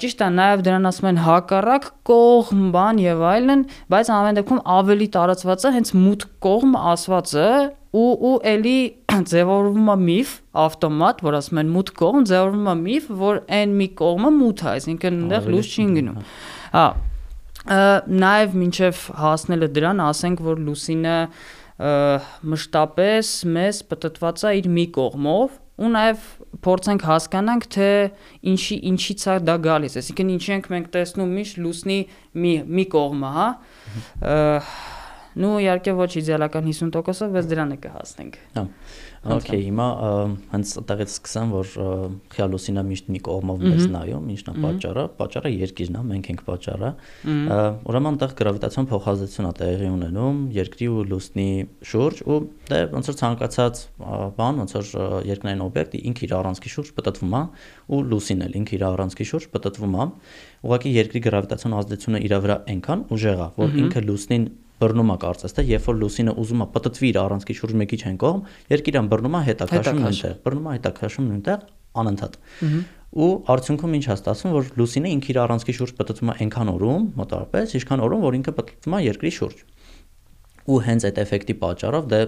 ճիշտ 0.00 0.22
է 0.24 0.28
նաև 0.32 0.62
դրան 0.64 0.88
ասում 0.88 1.08
են 1.10 1.18
հակառակ 1.26 1.88
կողմ 2.08 2.62
բան 2.72 3.00
եւ 3.02 3.24
այլն 3.30 3.64
բայց 3.92 4.10
ամեն 4.16 4.38
դեպքում 4.38 4.62
ավելի 4.74 5.08
տարածված 5.16 5.66
է 5.68 5.72
հենց 5.74 5.92
մութ 5.98 6.24
կողմ 6.46 6.78
ասվածը 6.92 7.50
ու 7.98 8.08
ու 8.30 8.32
էլի 8.52 8.78
ձևավորվում 9.32 9.92
է 9.92 9.98
միֆ 10.06 10.32
ավտոմատ 10.64 11.20
որ 11.28 11.38
ասում 11.40 11.60
են 11.64 11.74
մութ 11.76 11.92
կողմ 12.00 12.24
ձևավորվում 12.32 12.72
է 12.72 12.76
միֆ 12.80 13.12
որ 13.20 13.42
այն 13.58 13.76
մի 13.82 13.90
կողմը 14.00 14.32
մութ 14.38 14.64
է 14.64 14.70
այսինքն 14.72 15.20
այնտեղ 15.20 15.52
լույս 15.52 15.70
չի 15.74 15.86
գնում 15.98 16.18
հա 16.78 16.86
նաև 17.68 18.52
մինչև 18.56 19.00
հասնելը 19.20 19.68
դրան 19.76 19.98
ասենք 20.08 20.44
որ 20.44 20.60
լուսինը 20.68 21.16
մշտապես 21.78 23.32
մեզ 23.54 23.80
պատտված 23.90 24.44
է 24.48 24.52
իր 24.58 24.68
մի 24.74 24.86
կողմով 24.98 25.56
ու 25.78 25.90
նաև 25.94 26.28
փորձենք 26.66 27.04
հասկանանք 27.06 27.66
թե 27.76 27.90
ինչի 28.50 28.78
ինչից 28.90 29.26
է 29.30 29.36
դա 29.46 29.54
գալիս 29.68 29.98
այսինքն 30.00 30.32
ինչի 30.34 30.54
ենք 30.56 30.70
մենք 30.74 30.88
տեսնում 30.96 31.34
միշտ 31.38 31.60
լուսնի 31.62 31.98
մի 32.42 32.54
մի 32.66 32.86
կողմը 32.98 33.34
հա 33.38 33.48
նու 35.38 35.58
իհարկե 35.62 35.94
ոչ 35.98 36.08
իդեալական 36.18 36.66
50%-ով, 36.66 37.34
բայց 37.36 37.48
դրանը 37.52 37.76
կհասնենք։ 37.84 38.38
Հա։ 38.56 38.64
Okay, 39.26 39.58
հիմա 39.66 39.86
հենց 40.52 40.72
այդտեղից 40.78 41.12
սկսեմ, 41.16 41.52
որ 41.56 41.70
խիալուսինը 42.34 42.82
միշտ 42.86 43.08
մի 43.10 43.20
կողմով 43.26 43.64
մեզ 43.64 43.86
նայում, 43.90 44.28
ինչն 44.34 44.50
է 44.52 44.54
պատճառը, 44.62 45.04
պատճառը 45.18 45.50
երկիրն 45.54 45.98
է, 45.98 46.02
մենք 46.10 46.28
ենք 46.32 46.44
պատճառը։ 46.46 46.90
Ուրեմն 47.90 48.10
այնտեղ 48.12 48.34
գravitացիոն 48.38 48.88
փոխազդեցություն 48.92 49.48
է 49.48 49.52
տեղի 49.58 49.90
ունենում 49.96 50.38
երկրի 50.54 50.88
ու 50.94 51.02
լուսնի 51.10 51.48
շուրջ 51.90 52.22
ու 52.28 52.38
դե 52.70 52.80
ոնց 52.94 53.10
որ 53.10 53.18
ցանկացած 53.18 53.82
բան, 54.38 54.62
ոնց 54.62 54.76
որ 54.78 54.92
երկնային 55.32 55.66
օբյեկտը 55.66 56.02
ինքը 56.08 56.24
իր 56.28 56.36
առանցքի 56.38 56.72
շուրջ 56.78 56.94
պատտվում 56.98 57.36
է 57.38 57.42
ու 57.88 58.00
լուսինն 58.12 58.46
էլ 58.48 58.56
ինքը 58.62 58.78
իր 58.78 58.86
առանցքի 58.92 59.28
շուրջ 59.32 59.50
պատտվում 59.58 59.98
է։ 59.98 60.08
Ուղղակի 60.68 60.94
երկրի 60.98 61.20
գravitացիոն 61.26 61.76
ազդեցությունը 61.78 62.22
իր 62.28 62.34
վրա 62.44 62.56
այնքան 62.74 63.04
ուժեղ 63.18 63.38
է, 63.38 63.48
որ 63.58 63.76
ինքը 63.82 64.02
լուսնին 64.08 64.48
բռնում 64.78 65.10
է 65.14 65.16
կարծես 65.24 65.56
թե 65.58 65.64
երբ 65.68 65.88
որ 65.88 65.96
լուսինը 66.02 66.34
ուզում 66.42 66.62
է 66.64 66.66
պատտվի 66.74 67.08
իր 67.08 67.18
առանցքի 67.22 67.56
շուրջ 67.58 67.74
մեկի 67.82 67.98
չեն 67.98 68.18
կողմ 68.22 68.42
երկիրան 68.74 69.10
բռնում 69.12 69.36
է 69.38 69.42
հետա 69.48 69.68
քաշում 69.72 70.00
նույնտեղ 70.04 70.36
բռնում 70.44 70.68
է 70.68 70.74
հետա 70.78 70.92
քաշում 70.98 71.28
նույնտեղ 71.28 71.66
անընդհատ 71.98 72.38
ու 73.18 73.28
արդյունքում 73.48 73.94
ինչ 73.98 74.04
է 74.08 74.14
ստացվում 74.18 74.54
որ 74.58 74.66
լուսինը 74.78 75.12
ինքը 75.16 75.30
իր 75.32 75.38
առանցքի 75.42 75.74
շուրջ 75.78 75.92
պատտվում 75.98 76.28
է 76.28 76.34
այնքան 76.44 76.70
օրում 76.74 77.06
մոտավորապես 77.18 77.72
ինչքան 77.78 78.02
օրում 78.04 78.24
որ 78.28 78.36
ինքը 78.38 78.52
պատտվում 78.58 78.96
է 78.98 79.00
երկրի 79.08 79.32
շուրջ 79.38 79.62
ու 80.68 80.78
հենց 80.84 81.06
այդ 81.08 81.20
էֆեկտի 81.24 81.54
պատճառով 81.62 82.08
դե 82.12 82.20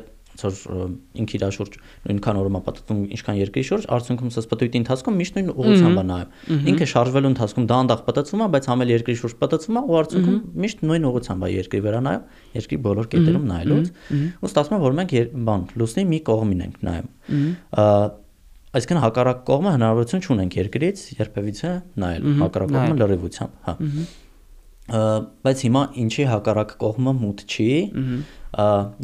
ոնց 0.45 0.61
որ 0.71 0.93
ինքը 1.21 1.37
իր 1.39 1.45
շուրջ 1.57 1.77
նույնքան 2.07 2.41
օրում 2.41 2.57
է 2.57 2.61
պատտվում 2.67 3.01
ինչքան 3.17 3.39
երկրի 3.41 3.65
շուրջ 3.71 3.87
արդյունքում 3.97 4.33
սա 4.35 4.45
պատույտի 4.51 4.81
ընթացքում 4.81 5.19
միշտ 5.21 5.37
նույն 5.41 5.51
ուղղությամբ 5.55 6.01
է 6.01 6.05
նայում 6.11 6.71
ինքը 6.71 6.89
շարժվելու 6.91 7.31
ընթացքում 7.31 7.69
դանդաղ 7.71 8.03
պատտվում 8.09 8.41
է 8.41 8.49
բայց 8.55 8.69
համ 8.71 8.85
էլ 8.85 8.93
երկրի 8.95 9.17
շուրջ 9.21 9.35
պատտվում 9.41 9.81
է 9.81 9.83
ու 9.91 9.99
արդյունքում 10.01 10.39
միշտ 10.65 10.85
նույն 10.91 11.07
ուղղությամբ 11.11 11.45
է 11.45 11.53
երկրի 11.61 11.83
վրա 11.87 12.01
նայում 12.07 12.25
երկրի 12.61 12.81
բոլոր 12.87 13.11
կետերում 13.11 13.47
նայելուց 13.51 13.93
ու 14.41 14.51
ստացվում 14.51 14.77
է 14.77 14.83
որ 14.87 14.97
մենք 15.01 15.15
բան 15.51 15.69
լուսնի 15.81 16.05
մի 16.11 16.21
կողմին 16.31 16.65
ենք 16.67 16.83
նայում 16.91 17.07
այսինքն 18.71 19.01
հակառակ 19.03 19.39
կողմը 19.51 19.71
հնարավորություն 19.75 20.21
չունենք 20.27 20.57
երկրից 20.61 21.01
երբևիցե 21.19 21.71
նայել 22.03 22.27
հակառակ 22.41 22.75
կողմը 22.77 22.99
լրիվությամբ 23.01 23.65
հա 23.67 23.75
բայց 24.91 25.65
հիմա 25.67 25.83
ինչի 26.03 26.27
հակառակ 26.31 26.75
կողմը 26.83 27.15
մութ 27.19 27.43
չի 27.51 27.67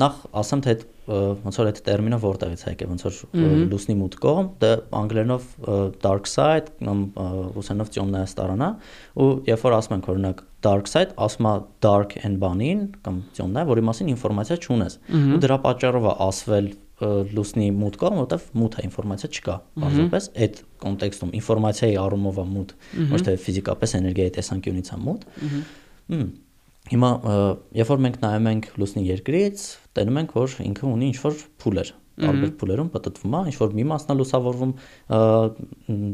նախ 0.03 0.22
ասեմ 0.42 0.62
թե 0.66 0.75
ոնց 1.12 1.58
որ 1.62 1.70
այդ 1.72 1.80
տերմինը 1.88 2.20
որտեղից 2.24 2.62
է 2.62 2.74
եկել 2.74 2.92
ոնց 2.92 3.06
որ 3.08 3.18
լուսնի 3.72 3.96
մութ 4.00 4.18
կողմ 4.22 4.52
դա 4.62 4.72
անգլերենով 5.02 5.48
dark 6.04 6.30
side 6.30 6.70
կամ 6.82 7.02
ռուսերենով 7.56 7.92
темная 7.96 8.30
сторона 8.32 8.70
ու 9.18 9.32
երբ 9.50 9.66
որ 9.66 9.78
ասում 9.80 9.98
ենք 9.98 10.12
օրինակ 10.14 10.46
dark 10.68 10.92
side 10.92 11.18
ասում 11.26 11.50
է 11.52 11.56
dark 11.84 12.16
and 12.22 12.40
բանին 12.44 12.86
կամ 13.08 13.20
темная 13.38 13.66
որի 13.72 13.86
մասին 13.90 14.14
ինֆորմացիա 14.14 14.62
չունես 14.62 14.98
ու 15.12 15.42
դրա 15.44 15.60
պատճառով 15.66 16.08
է 16.12 16.16
ասվել 16.30 16.72
լուսնի 17.02 17.72
մութ 17.74 17.98
կողմ, 17.98 18.20
որտեվ 18.22 18.44
մութ 18.62 18.78
է 18.78 18.84
ինֆորմացիա 18.86 19.30
չկա։ 19.32 19.56
Բարձրապես 19.82 20.28
այդ 20.46 20.60
կոնտեքստում 20.84 21.32
ինֆորմացիայի 21.40 21.98
առումով 22.02 22.42
է 22.42 22.46
մութ, 22.52 22.76
ոչ 23.10 23.22
թե 23.26 23.36
ֆիզիկապես 23.48 23.96
էներգիայի 24.02 24.34
տեսանկյունից 24.38 24.92
է 24.92 25.00
մութ։ 25.08 25.26
Հիմա 26.87 27.11
երբ 27.75 27.88
որ 27.90 28.03
մենք 28.07 28.18
նայում 28.22 28.49
ենք 28.53 28.66
լուսնի 28.79 29.05
երկրից, 29.11 29.62
տենում 29.96 30.18
ենք, 30.22 30.35
որ 30.37 30.53
ինքը 30.66 30.85
ունի 30.87 31.07
ինչ-որ 31.11 31.40
փուլեր, 31.62 31.88
տարբեր 32.16 32.53
փուլերում 32.61 32.90
պատտվում 32.94 33.35
է, 33.37 33.40
ինչ 33.51 33.57
որ 33.61 33.72
մի 33.77 33.85
մասն 33.90 34.12
է 34.12 34.16
լուսավորվում 34.20 34.75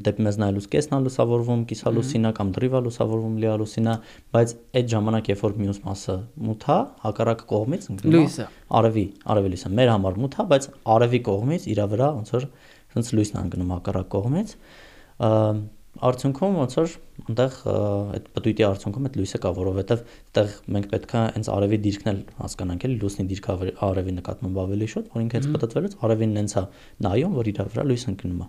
դեպի 0.07 0.25
մեզ 0.27 0.39
նայելուց 0.43 0.69
կեսն 0.73 0.97
է 0.97 1.01
լուսավորվում, 1.05 1.61
կիսալուսինա 1.73 2.33
կամ 2.39 2.51
դրիվա 2.57 2.81
լուսավորվում 2.89 3.37
լիալուսինա, 3.43 3.95
բայց 4.33 4.55
այդ 4.81 4.89
ժամանակ 4.93 5.31
երբ 5.33 5.45
որ 5.47 5.55
մյուս 5.63 5.81
մասը 5.85 6.17
մութ 6.49 6.67
է, 6.73 6.79
հակառակ 7.05 7.45
կողմից 7.53 7.87
լույսը 8.03 8.49
արևի, 8.83 9.07
արևի 9.37 9.53
լույսը 9.53 9.73
մեր 9.79 9.93
համար 9.93 10.19
մութ 10.25 10.35
է, 10.35 10.49
բայց 10.53 10.69
արևի 10.97 11.23
կողմից 11.29 11.69
իր 11.73 11.85
վրա 11.93 12.11
ոնց 12.19 12.35
որ 12.35 12.49
ոնց 12.97 13.15
լույսն 13.19 13.39
է 13.39 13.43
անգնում 13.43 13.73
հակառակ 13.77 14.11
կողմից 14.17 14.57
արդյունքում 16.03 16.55
ոնց 16.57 16.75
որ 16.79 16.93
այնտեղ 17.23 17.57
այդ 17.73 18.29
պտույտի 18.37 18.65
արդյունքում 18.67 19.09
այդ 19.09 19.17
լույսը 19.21 19.41
կա, 19.43 19.51
որովհետև 19.59 20.03
այդտեղ 20.33 20.53
մենք 20.73 20.87
պետքա 20.93 21.23
հենց 21.37 21.49
արևի 21.53 21.79
դիրքն 21.85 22.11
էլ 22.13 22.21
հասկանանք, 22.41 22.85
էլի 22.89 22.95
լուսնի 23.03 23.25
դիրքը 23.33 23.57
արևի 23.85 24.15
նկատմամբ 24.17 24.61
ավելի 24.63 24.89
շուտ, 24.93 25.11
որ 25.13 25.23
ինքը 25.23 25.37
հենց 25.37 25.49
պտտվելուց 25.53 25.97
արևին 26.09 26.33
նենց 26.39 26.55
է 26.57 26.63
նայում, 27.05 27.35
որ 27.37 27.51
իր 27.53 27.61
վրա 27.73 27.85
լույս 27.93 28.05
ընկնում 28.13 28.41
է։ 28.43 28.49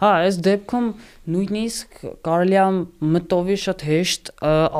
Հա, 0.00 0.10
այս 0.26 0.38
դեպքում 0.46 0.88
նույնիսկ 1.36 2.00
կարելի 2.26 2.56
է 2.56 2.66
մտովի 3.16 3.56
շատ 3.66 3.84
հեշտ 3.86 4.32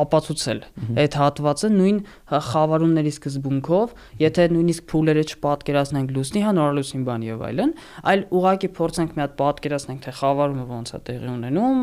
ապացուցել 0.07 0.61
այդ 1.05 1.19
հատվածը 1.21 1.71
նույն 1.77 2.01
խավարումների 2.47 3.13
սկզբունքով, 3.17 3.95
եթե 4.25 4.47
նույնիսկ 4.57 4.87
փուլերը 4.91 5.25
չպատկերացնենք 5.37 6.15
լուսնի, 6.17 6.41
հա 6.47 6.53
նորալուսին 6.57 7.05
բան 7.07 7.27
եւ 7.27 7.45
այլն, 7.47 7.73
այլ 8.13 8.25
ուղակի 8.41 8.71
փորձենք 8.77 9.17
մի 9.17 9.23
հատ 9.27 9.37
պատկերացնենք, 9.41 10.01
թե 10.07 10.15
խավարումը 10.17 10.67
ոնց 10.71 10.93
է 10.97 11.01
տեղի 11.07 11.31
ունենում, 11.37 11.81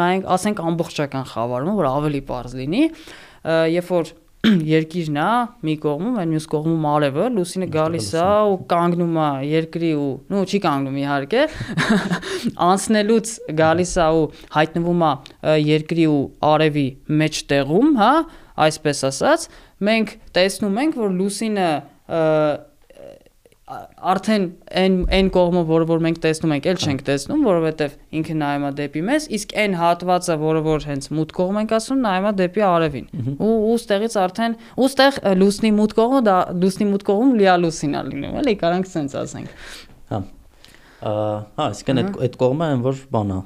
նայենք, 0.00 0.28
ասենք 0.36 0.45
ամբողջական 0.54 1.26
խավարումը, 1.32 1.74
որ 1.80 1.88
ավելի 1.90 2.20
པարզ 2.28 2.54
լինի, 2.60 2.84
երբ 3.76 3.90
որ 3.96 4.12
երկիրն 4.76 5.18
է 5.18 5.28
մի 5.66 5.74
կողմում, 5.82 6.16
այն 6.20 6.32
մյուս 6.34 6.46
կողմում 6.52 6.84
արևը, 6.90 7.26
լուսինը 7.34 7.68
գալիս 7.72 8.08
է 8.20 8.26
ու 8.50 8.58
կանգնում 8.70 9.16
է 9.18 9.28
երկրի 9.50 9.90
ու, 9.98 10.10
նո, 10.32 10.42
չի 10.46 10.60
կանգնում 10.66 10.98
իհարկե, 11.02 11.46
անցնելուց 12.68 13.32
գալիս 13.60 13.94
է 13.96 14.08
ու 14.20 14.26
հայտնվում 14.56 15.04
է 15.06 15.12
երկրի 15.66 16.06
ու 16.12 16.22
արևի 16.52 16.86
մեջտեղում, 17.22 17.90
հա, 18.02 18.12
այսպես 18.66 19.02
ասած, 19.10 19.48
մենք 19.88 20.14
տեսնում 20.36 20.80
ենք, 20.84 21.00
որ 21.02 21.16
լուսինը 21.16 21.70
արդեն 23.66 24.44
այն 24.78 24.96
այն 25.16 25.28
կողմը, 25.34 25.62
որը 25.66 25.86
որ 25.90 26.02
մենք 26.04 26.20
տեսնում 26.22 26.52
ենք, 26.54 26.66
էլ 26.70 26.84
չենք 26.86 27.00
տեսնում, 27.08 27.40
որովհետև 27.48 27.96
ինքը 28.20 28.36
նայում 28.42 28.66
է 28.68 28.70
դեպի 28.80 29.02
մեզ, 29.08 29.26
իսկ 29.38 29.54
այն 29.62 29.74
հատվածը, 29.80 30.36
որը 30.44 30.62
որ 30.68 30.86
հենց 30.86 31.10
մութ 31.18 31.34
կողմ 31.40 31.58
ենք 31.64 31.74
ասում, 31.80 32.06
նայում 32.06 32.30
է 32.30 32.32
դեպի 32.42 32.64
արևին։ 32.68 33.10
Ու 33.42 33.58
ուստեղից 33.74 34.16
արդեն 34.22 34.56
ուստեղ 34.86 35.20
լուսնի 35.42 35.74
մութ 35.82 35.98
կողմը 35.98 36.22
դա 36.30 36.38
լուսնի 36.62 36.88
մութ 36.94 37.06
կողմում 37.10 37.36
լիալուսին 37.42 37.98
է 37.98 38.06
լինում, 38.12 38.40
էլի, 38.44 38.56
կարանք 38.62 38.90
սենց 38.94 39.20
ասենք։ 39.26 39.60
Հա 40.14 40.24
հա, 40.96 41.64
այսինքն 41.66 42.00
այդ 42.00 42.14
այդ 42.24 42.36
կողմը 42.40 42.66
այն 42.72 42.82
որ 42.86 43.00
բանա 43.12 43.36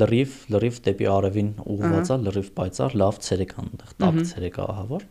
լրիվ 0.00 0.32
լրիվ 0.54 0.78
դեպի 0.86 1.06
արևին 1.12 1.50
ուղղված 1.62 2.10
է, 2.10 2.16
լրիվ 2.26 2.48
պայծառ, 2.56 2.96
լավ 3.02 3.20
ցերեկ 3.26 3.54
այնտեղ, 3.62 3.92
տաք 4.02 4.18
ցերեկ 4.30 4.58
է 4.58 4.64
ահավոր։ 4.66 5.06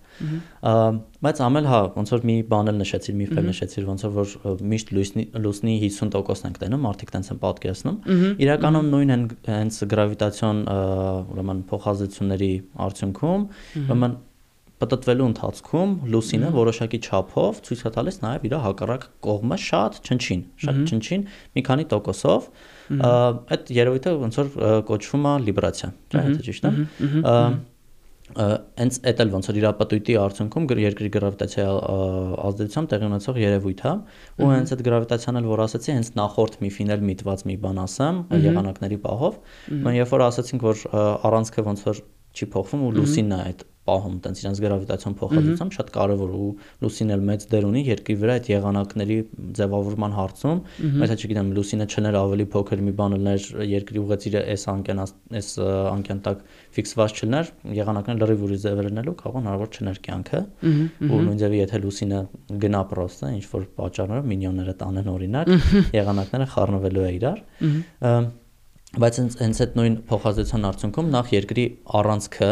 Բայց 1.25 1.41
ամել 1.45 1.69
հա, 1.71 1.79
ոնց 1.95 2.13
որ 2.15 2.27
մի 2.29 2.35
բան 2.51 2.71
էլ 2.73 2.79
նշեցիր, 2.83 3.17
մի 3.21 3.29
ֆիլմ 3.31 3.49
նշեցիր, 3.51 3.87
ոնց 3.91 4.05
որ 4.15 4.35
միշտ 4.75 4.93
լուսնի 4.95 5.25
լուսնի 5.45 5.75
50%-ն 5.85 6.49
ենք 6.51 6.61
տենում, 6.65 6.85
մարդիկ 6.85 7.15
տենց 7.15 7.31
են 7.31 7.41
պատկերացնում։ 7.45 7.97
Իրականում 8.45 8.93
նույն 8.95 9.15
հենց 9.55 9.81
գravitացիոն 9.95 10.63
ուրեմն 11.35 11.65
փոխազդեցությունների 11.71 12.53
արդյունքում, 12.85 13.49
ուրեմն 13.85 14.17
պատտվելու 14.81 15.27
ընթացքում 15.31 15.91
լուսինը 16.11 16.49
որոշակի 16.55 16.99
չափով 17.05 17.59
ցույց 17.65 17.83
է 17.85 17.91
տալիս 17.95 18.17
նաև 18.25 18.47
իր 18.49 18.55
հակառակ 18.65 19.05
կողմը 19.25 19.57
շատ 19.65 19.99
չնչին, 20.03 20.41
շատ 20.65 20.81
չնչին 20.89 21.23
մի 21.55 21.63
քանի 21.69 21.85
տոկոսով։ 21.93 22.49
Այդ 23.55 23.71
երևույթը 23.75 24.13
ոնց 24.25 24.41
որ 24.41 24.51
կոչվում 24.89 25.29
է 25.31 25.37
լիբրացիա, 25.45 25.89
չէ՞, 26.11 26.25
դա 26.25 26.43
ճիշտ 26.49 26.67
է։ 26.67 26.75
Հենց 28.35 28.95
այդ 29.05 29.19
էլ 29.21 29.31
ոնց 29.35 29.47
որ 29.51 29.57
իր 29.59 29.65
պատույտի 29.79 30.13
արդյունքում 30.17 30.63
երկրի 30.81 31.09
գravitացիա 31.13 31.65
ազդեցությամբ 32.47 32.89
տեղի 32.89 33.05
ունեցող 33.05 33.37
երևույթ 33.37 33.83
է, 33.85 33.93
ու 34.41 34.49
հենց 34.49 34.73
այդ 34.75 34.81
գravitացիան 34.87 35.39
էլ 35.41 35.49
որ 35.51 35.61
ասացի, 35.65 35.91
հենց 35.93 36.09
նախորդ 36.17 36.57
միֆին 36.65 36.95
էլ 36.95 37.05
միտված 37.11 37.45
մի 37.45 37.59
բան 37.67 37.83
ասեմ 37.85 38.19
եղանակների 38.47 38.99
պահով։ 39.05 39.37
Մենք 39.85 39.99
երբ 40.01 40.11
որ 40.15 40.25
ասացինք, 40.25 40.67
որ 40.73 40.83
առանցքը 41.29 41.65
ոնց 41.69 41.85
որ 41.85 42.03
չի 42.35 42.49
փոխվում 42.57 42.85
ու 42.89 42.93
լուսինն 42.97 43.37
է 43.37 43.41
այդ 43.45 43.65
պահում 43.85 44.15
տենց 44.25 44.39
իրենց 44.41 44.59
գravitացիոն 44.65 45.15
փոխադրությամբ 45.19 45.75
շատ 45.75 45.89
կարևոր 45.95 46.31
ու 46.35 46.47
լուսինն 46.81 47.13
էլ 47.15 47.23
մեծ 47.29 47.43
դեր 47.51 47.65
ունի 47.69 47.81
երկրի 47.85 48.15
վրա 48.21 48.35
այդ 48.39 48.47
եղանակների 48.49 49.17
ձևավորման 49.59 50.15
հարցում 50.15 50.61
բայց 51.01 51.13
հա 51.13 51.17
չգիտեմ 51.21 51.51
լուսինը 51.55 51.87
չներ 51.93 52.17
ավելի 52.21 52.47
փոքր 52.55 52.81
մի 52.85 52.93
բան 52.99 53.15
լներ 53.15 53.45
երկրի 53.75 54.01
ուղեցիրը 54.05 54.41
այս 54.55 54.65
անկյան 54.73 55.01
այս 55.05 55.49
անկյան 55.95 56.21
տակ 56.25 56.41
ֆիքսված 56.75 57.19
չլներ 57.25 57.51
եղանակները 57.79 58.21
լրիվ 58.25 58.45
ուրիշ 58.45 58.63
ձև 58.65 58.81
լինելու 58.89 59.15
կարող 59.21 59.37
հնարավոր 59.41 59.69
չներ 59.75 60.01
կյանքը 60.05 60.41
ու 61.05 61.21
նույն 61.25 61.37
ձևի 61.45 61.61
եթե 61.61 61.81
լուսինը 61.85 62.23
գնա 62.65 62.81
պրոստը 62.89 63.31
ինչ 63.35 63.45
որ 63.53 63.67
պատճառներով 63.79 64.29
մինիոնները 64.33 64.75
տանեն 64.81 65.11
օրինակ 65.15 65.53
եղանակները 65.99 66.49
խառնվելու 66.55 67.05
է 67.05 67.11
իրար 67.19 67.39
բայց 68.95 69.17
հենց 69.41 69.57
այդ 69.65 69.73
նույն 69.75 69.95
փոխազդեցության 70.09 70.67
արդյունքում 70.69 71.07
նախ 71.15 71.31
երկրի 71.35 71.63
առանցքը 71.99 72.51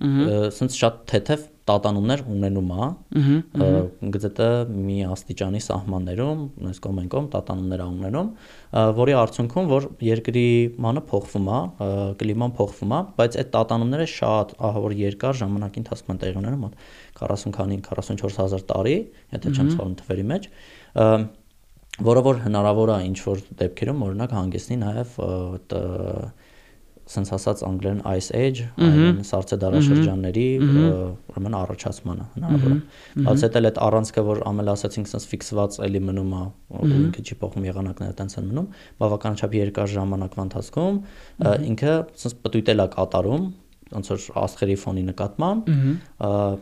սենց 0.00 0.76
շատ 0.78 1.02
թեթև 1.10 1.42
տատանումներ 1.68 2.22
ունենում 2.32 2.70
է 2.72 3.66
գծետը 4.14 4.46
մի 4.72 4.96
աստիճանի 5.12 5.60
սահմաններում 5.62 6.40
այս 6.70 6.80
կողմ 6.86 7.00
են 7.02 7.10
կողմ 7.12 7.28
տատանումներ 7.34 7.82
ունենում 7.84 8.30
որի 8.98 9.14
արդյունքում 9.20 9.68
որ 9.70 9.86
երկրի 10.08 10.46
մանը 10.86 11.04
փոխվում 11.12 11.50
է 11.52 11.60
կլիման 12.22 12.56
փոխվում 12.58 12.96
է 12.96 13.00
բայց 13.20 13.38
այդ 13.42 13.52
տատանումները 13.58 14.08
շատ 14.16 14.56
ահավոր 14.72 14.96
երկար 15.02 15.38
ժամանակի 15.42 15.82
ընթացքում 15.82 16.14
են 16.16 16.22
տեղի 16.24 16.42
ունենում 16.42 16.66
40 17.22 17.56
քանի 17.58 17.78
44000 17.92 18.66
տարի 18.72 18.96
եթե 19.36 19.54
չեմ 19.54 19.72
ցավում 19.76 19.96
թվերի 20.02 20.26
մեջ 20.32 20.50
որը 22.02 22.20
որ 22.24 22.38
հնարավոր 22.46 22.90
է 22.90 22.98
ինչ 23.12 23.18
որ 23.22 23.40
դեպքերում 23.60 24.04
օրինակ 24.08 24.30
հանգեցնի 24.32 24.76
նաև 24.82 25.16
այդ 25.22 25.74
սենց 27.12 27.30
ասած 27.36 27.62
անգլերեն 27.68 28.02
ice 28.12 28.30
age, 28.36 28.66
այն 28.82 29.20
սառցե 29.28 29.58
դարաշրջանների 29.62 30.44
ուրեմն 30.62 31.56
առաջացմանը 31.60 32.26
հնարավոր 32.36 32.72
է։ 32.72 33.24
Բայց 33.28 33.44
հետո 33.46 33.62
այդ 33.68 33.80
առանցքը 33.86 34.24
որ 34.28 34.42
ամել 34.52 34.72
ասացինք 34.72 35.10
սենց 35.12 35.26
ֆիքսված 35.32 35.80
էլի 35.88 36.02
մնում 36.08 36.32
է, 36.32 36.44
ու 36.72 36.92
ինքը 37.02 37.26
չի 37.26 37.38
փոխում 37.42 37.66
եղանակները 37.68 38.16
տենց 38.22 38.38
են 38.40 38.48
մնում, 38.52 38.70
բավականաչափ 39.02 39.58
երկար 39.62 39.92
ժամանակվա 39.92 40.46
ընթացքում 40.48 41.02
ինքը 41.72 41.98
սենց 42.22 42.38
պտույտել 42.46 42.82
է 42.82 42.88
կատարում 42.96 43.44
ոնց 43.92 44.08
որ 44.12 44.22
աստղերի 44.40 44.76
ֆոնի 44.80 45.02
նկատմամբ, 45.10 45.66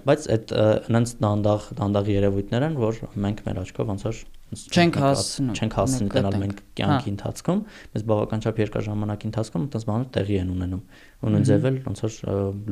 բայց 0.08 0.24
այդ 0.34 0.54
այնց 0.98 1.12
դանդաղ 1.22 1.68
դանդաղ 1.78 2.10
երևույթներ 2.10 2.66
են, 2.66 2.78
որ 2.80 3.00
մենք 3.26 3.42
մեր 3.46 3.60
աչքով 3.62 3.92
ոնց 3.94 4.06
որ 4.08 4.22
չենք 4.50 4.96
հասցնում 4.98 5.54
չենք 5.54 5.74
հասցնում 5.78 6.08
տենալ 6.10 6.36
մենք 6.42 6.62
կյանքի 6.80 7.06
հա։ 7.06 7.12
ընթացքում 7.14 7.60
մեզ 7.94 8.04
բավականաչափ 8.10 8.58
երկար 8.60 8.84
ժամանակի 8.86 9.28
ընթացքում 9.30 9.66
այդպես 9.66 9.86
բաներ 9.90 10.08
տեղի 10.16 10.38
են 10.40 10.50
ունենում 10.56 10.82
ու 11.20 11.32
նույն 11.34 11.46
ձև 11.50 11.68
էլ 11.70 11.78
ոնց 11.86 12.02
որ 12.06 12.16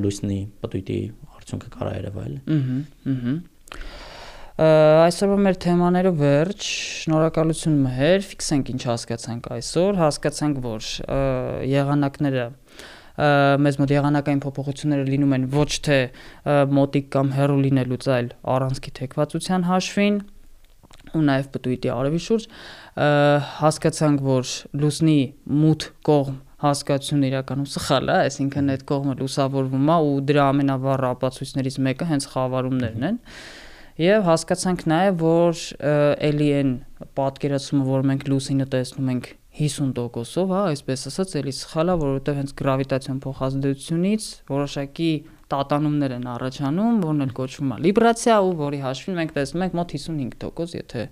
լույսնի 0.03 0.41
պտույտի 0.65 0.99
արդյունքը 1.39 1.73
կարա 1.79 1.93
երևալ 1.99 2.35
ըհը 3.15 3.37
այսօրվա 4.59 5.35
մեր 5.47 5.57
թեմաները 5.63 6.11
վերջ 6.19 6.65
շնորհակալություն 6.99 7.77
մհեր 7.85 8.25
ֆիքսենք 8.27 8.71
ինչ 8.75 8.81
հասկացանք 8.89 9.45
այսօր 9.55 10.01
հասկացանք 10.03 10.59
որ 10.65 10.89
եղանակները 11.71 12.47
մեզ 13.19 13.79
մոտ 13.79 13.95
եղանակային 13.95 14.43
փոփոխությունները 14.43 15.07
լինում 15.13 15.37
են 15.39 15.47
ոչ 15.55 15.71
թե 15.87 16.01
մոտիկ 16.75 17.07
կամ 17.15 17.31
հեռու 17.39 17.63
լինելուց 17.69 18.11
այլ 18.19 18.29
առանցքի 18.59 18.93
թեկվածության 18.99 19.67
հաշվին 19.71 20.19
ու 21.15 21.23
նաև 21.29 21.49
պտույտի 21.55 21.93
արևի 21.95 22.21
շուրջ 22.27 22.47
հասկացանք, 23.59 24.27
որ 24.29 24.53
լուսնի 24.83 25.19
մութ 25.63 25.89
կողմ 26.09 26.37
հասկացությունը 26.59 27.29
իրականում 27.29 27.69
սխալ 27.71 28.09
է, 28.11 28.17
այսինքն 28.27 28.73
այդ 28.75 28.85
կողմը 28.89 29.15
լուսավորվում 29.21 29.91
է 29.95 29.99
ու 30.09 30.15
դրա 30.29 30.47
ամենավառ 30.53 31.05
ապացույցներից 31.13 31.77
մեկը 31.87 32.09
հենց 32.09 32.27
խավարումներն 32.33 33.07
են։ 33.09 33.21
Եվ 33.99 34.27
հասկացանք 34.29 34.83
նաև, 34.91 35.23
որ 35.23 35.63
էլի 36.29 36.49
այն 36.59 36.73
պատկերացումը, 37.19 37.87
որ 37.89 38.05
մենք 38.11 38.27
լուսինը 38.31 38.67
տեսնում 38.75 39.13
ենք 39.15 39.31
50%-ով, 39.59 40.53
հա, 40.55 40.61
այսպես 40.73 41.07
ասած, 41.11 41.33
էլի 41.41 41.55
սխալ 41.59 41.91
է, 41.91 41.97
որովհետև 42.03 42.39
հենց 42.39 42.53
գravitացիոն 42.59 43.19
փոխազդեցությունից 43.25 44.29
որոշակի 44.53 45.11
տատանումներ 45.53 46.15
են 46.19 46.31
առաջանում, 46.35 47.03
որն 47.09 47.27
էլ 47.27 47.35
կոչվում 47.39 47.75
է 47.75 47.81
լիբրացիա 47.89 48.39
ու 48.45 48.55
որի 48.63 48.81
հաշվին 48.85 49.19
մենք 49.19 49.35
տեսնում 49.39 49.65
ենք 49.65 49.77
մոտ 49.79 49.95
55%, 49.99 50.79
եթե 50.79 51.05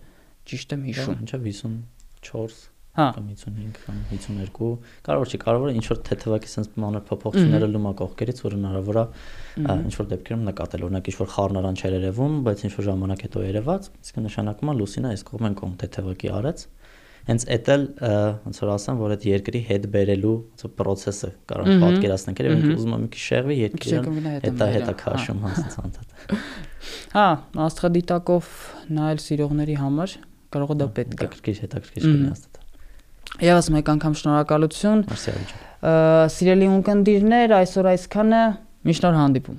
ճիշտ 0.52 0.74
եմ 0.76 0.88
հիշում։ 0.90 1.20
Ինչա 1.26 1.42
54 1.46 2.64
հա 2.96 3.06
կամ 3.12 3.26
55 3.28 3.80
կամ 3.84 3.96
52 4.10 4.68
կարող 5.04 5.32
չի 5.32 5.40
կարևորը 5.42 5.72
ինչ 5.76 5.84
որ 5.90 5.98
թեթևակի 6.08 6.50
sense 6.52 6.78
մանր 6.80 7.02
փոփոխությունները 7.10 7.68
լումա 7.74 7.92
կողքերից 8.00 8.40
որ 8.46 8.56
հնարավոր 8.56 8.98
է 9.00 9.04
ինչ 9.76 9.94
որ 10.00 10.08
դեպքերում 10.12 10.46
նկատել 10.48 10.86
օրինակ 10.86 11.10
ինչ 11.12 11.16
որ 11.20 11.30
խառնարան 11.34 11.76
չեր 11.76 11.96
երևում 11.96 12.38
բայց 12.46 12.64
ինչ 12.66 12.72
որ 12.76 12.86
ժամանակ 12.88 13.24
հետո 13.26 13.44
երևաց 13.46 13.90
իսկ 14.00 14.20
նշանակում 14.26 14.72
է 14.72 14.76
լուսինը 14.80 15.12
այս 15.12 15.26
կողմեն 15.28 15.58
կողմ 15.60 15.76
թեթևակի 15.84 16.32
արեց 16.40 16.64
հենց 17.26 17.44
էդ 17.56 17.68
էլ 17.74 17.84
ոնց 18.46 18.58
որ 18.62 18.70
ասեմ, 18.76 18.98
որ 19.02 19.14
այդ 19.16 19.24
երկրի 19.26 19.60
հետ 19.66 19.86
բերելու 19.96 20.34
ոնց 20.36 20.64
որ 20.66 20.72
process-ը 20.78 21.30
կարող 21.50 21.70
պատկերացնենք, 21.82 22.42
երբ 22.46 22.54
ինքը 22.56 22.76
ուզում 22.76 22.94
է 22.96 23.00
մի 23.02 23.08
քիչ 23.16 23.22
շեղվի, 23.26 23.56
երկիրը 23.62 24.34
հետա 24.46 24.68
հետա 24.76 24.94
քաշում 25.02 25.40
հասած 25.46 25.78
անդադ։ 25.82 26.06
Հա, 27.16 27.26
աստղադիտակով 27.66 28.52
նայել 28.96 29.22
սիրողների 29.26 29.76
համար 29.82 30.16
կարող 30.54 30.70
է 30.70 30.78
դա 30.78 30.88
պետք 30.96 31.16
է։ 31.16 31.26
Հետաքրքիր, 31.26 31.60
հետաքրքիր 31.66 32.06
կլինի 32.06 32.30
աստղ։ 32.36 32.62
Եվս 33.42 33.68
մեկ 33.74 33.88
անգամ 33.96 34.14
շնորհակալություն։ 34.22 35.02
Սիրելի 36.36 36.68
ունկնդիրներ, 36.76 37.54
այսօր 37.56 37.88
այսքանը 37.96 38.42
միշտ 38.86 39.06
նոր 39.06 39.18
հանդիպում։ 39.20 39.58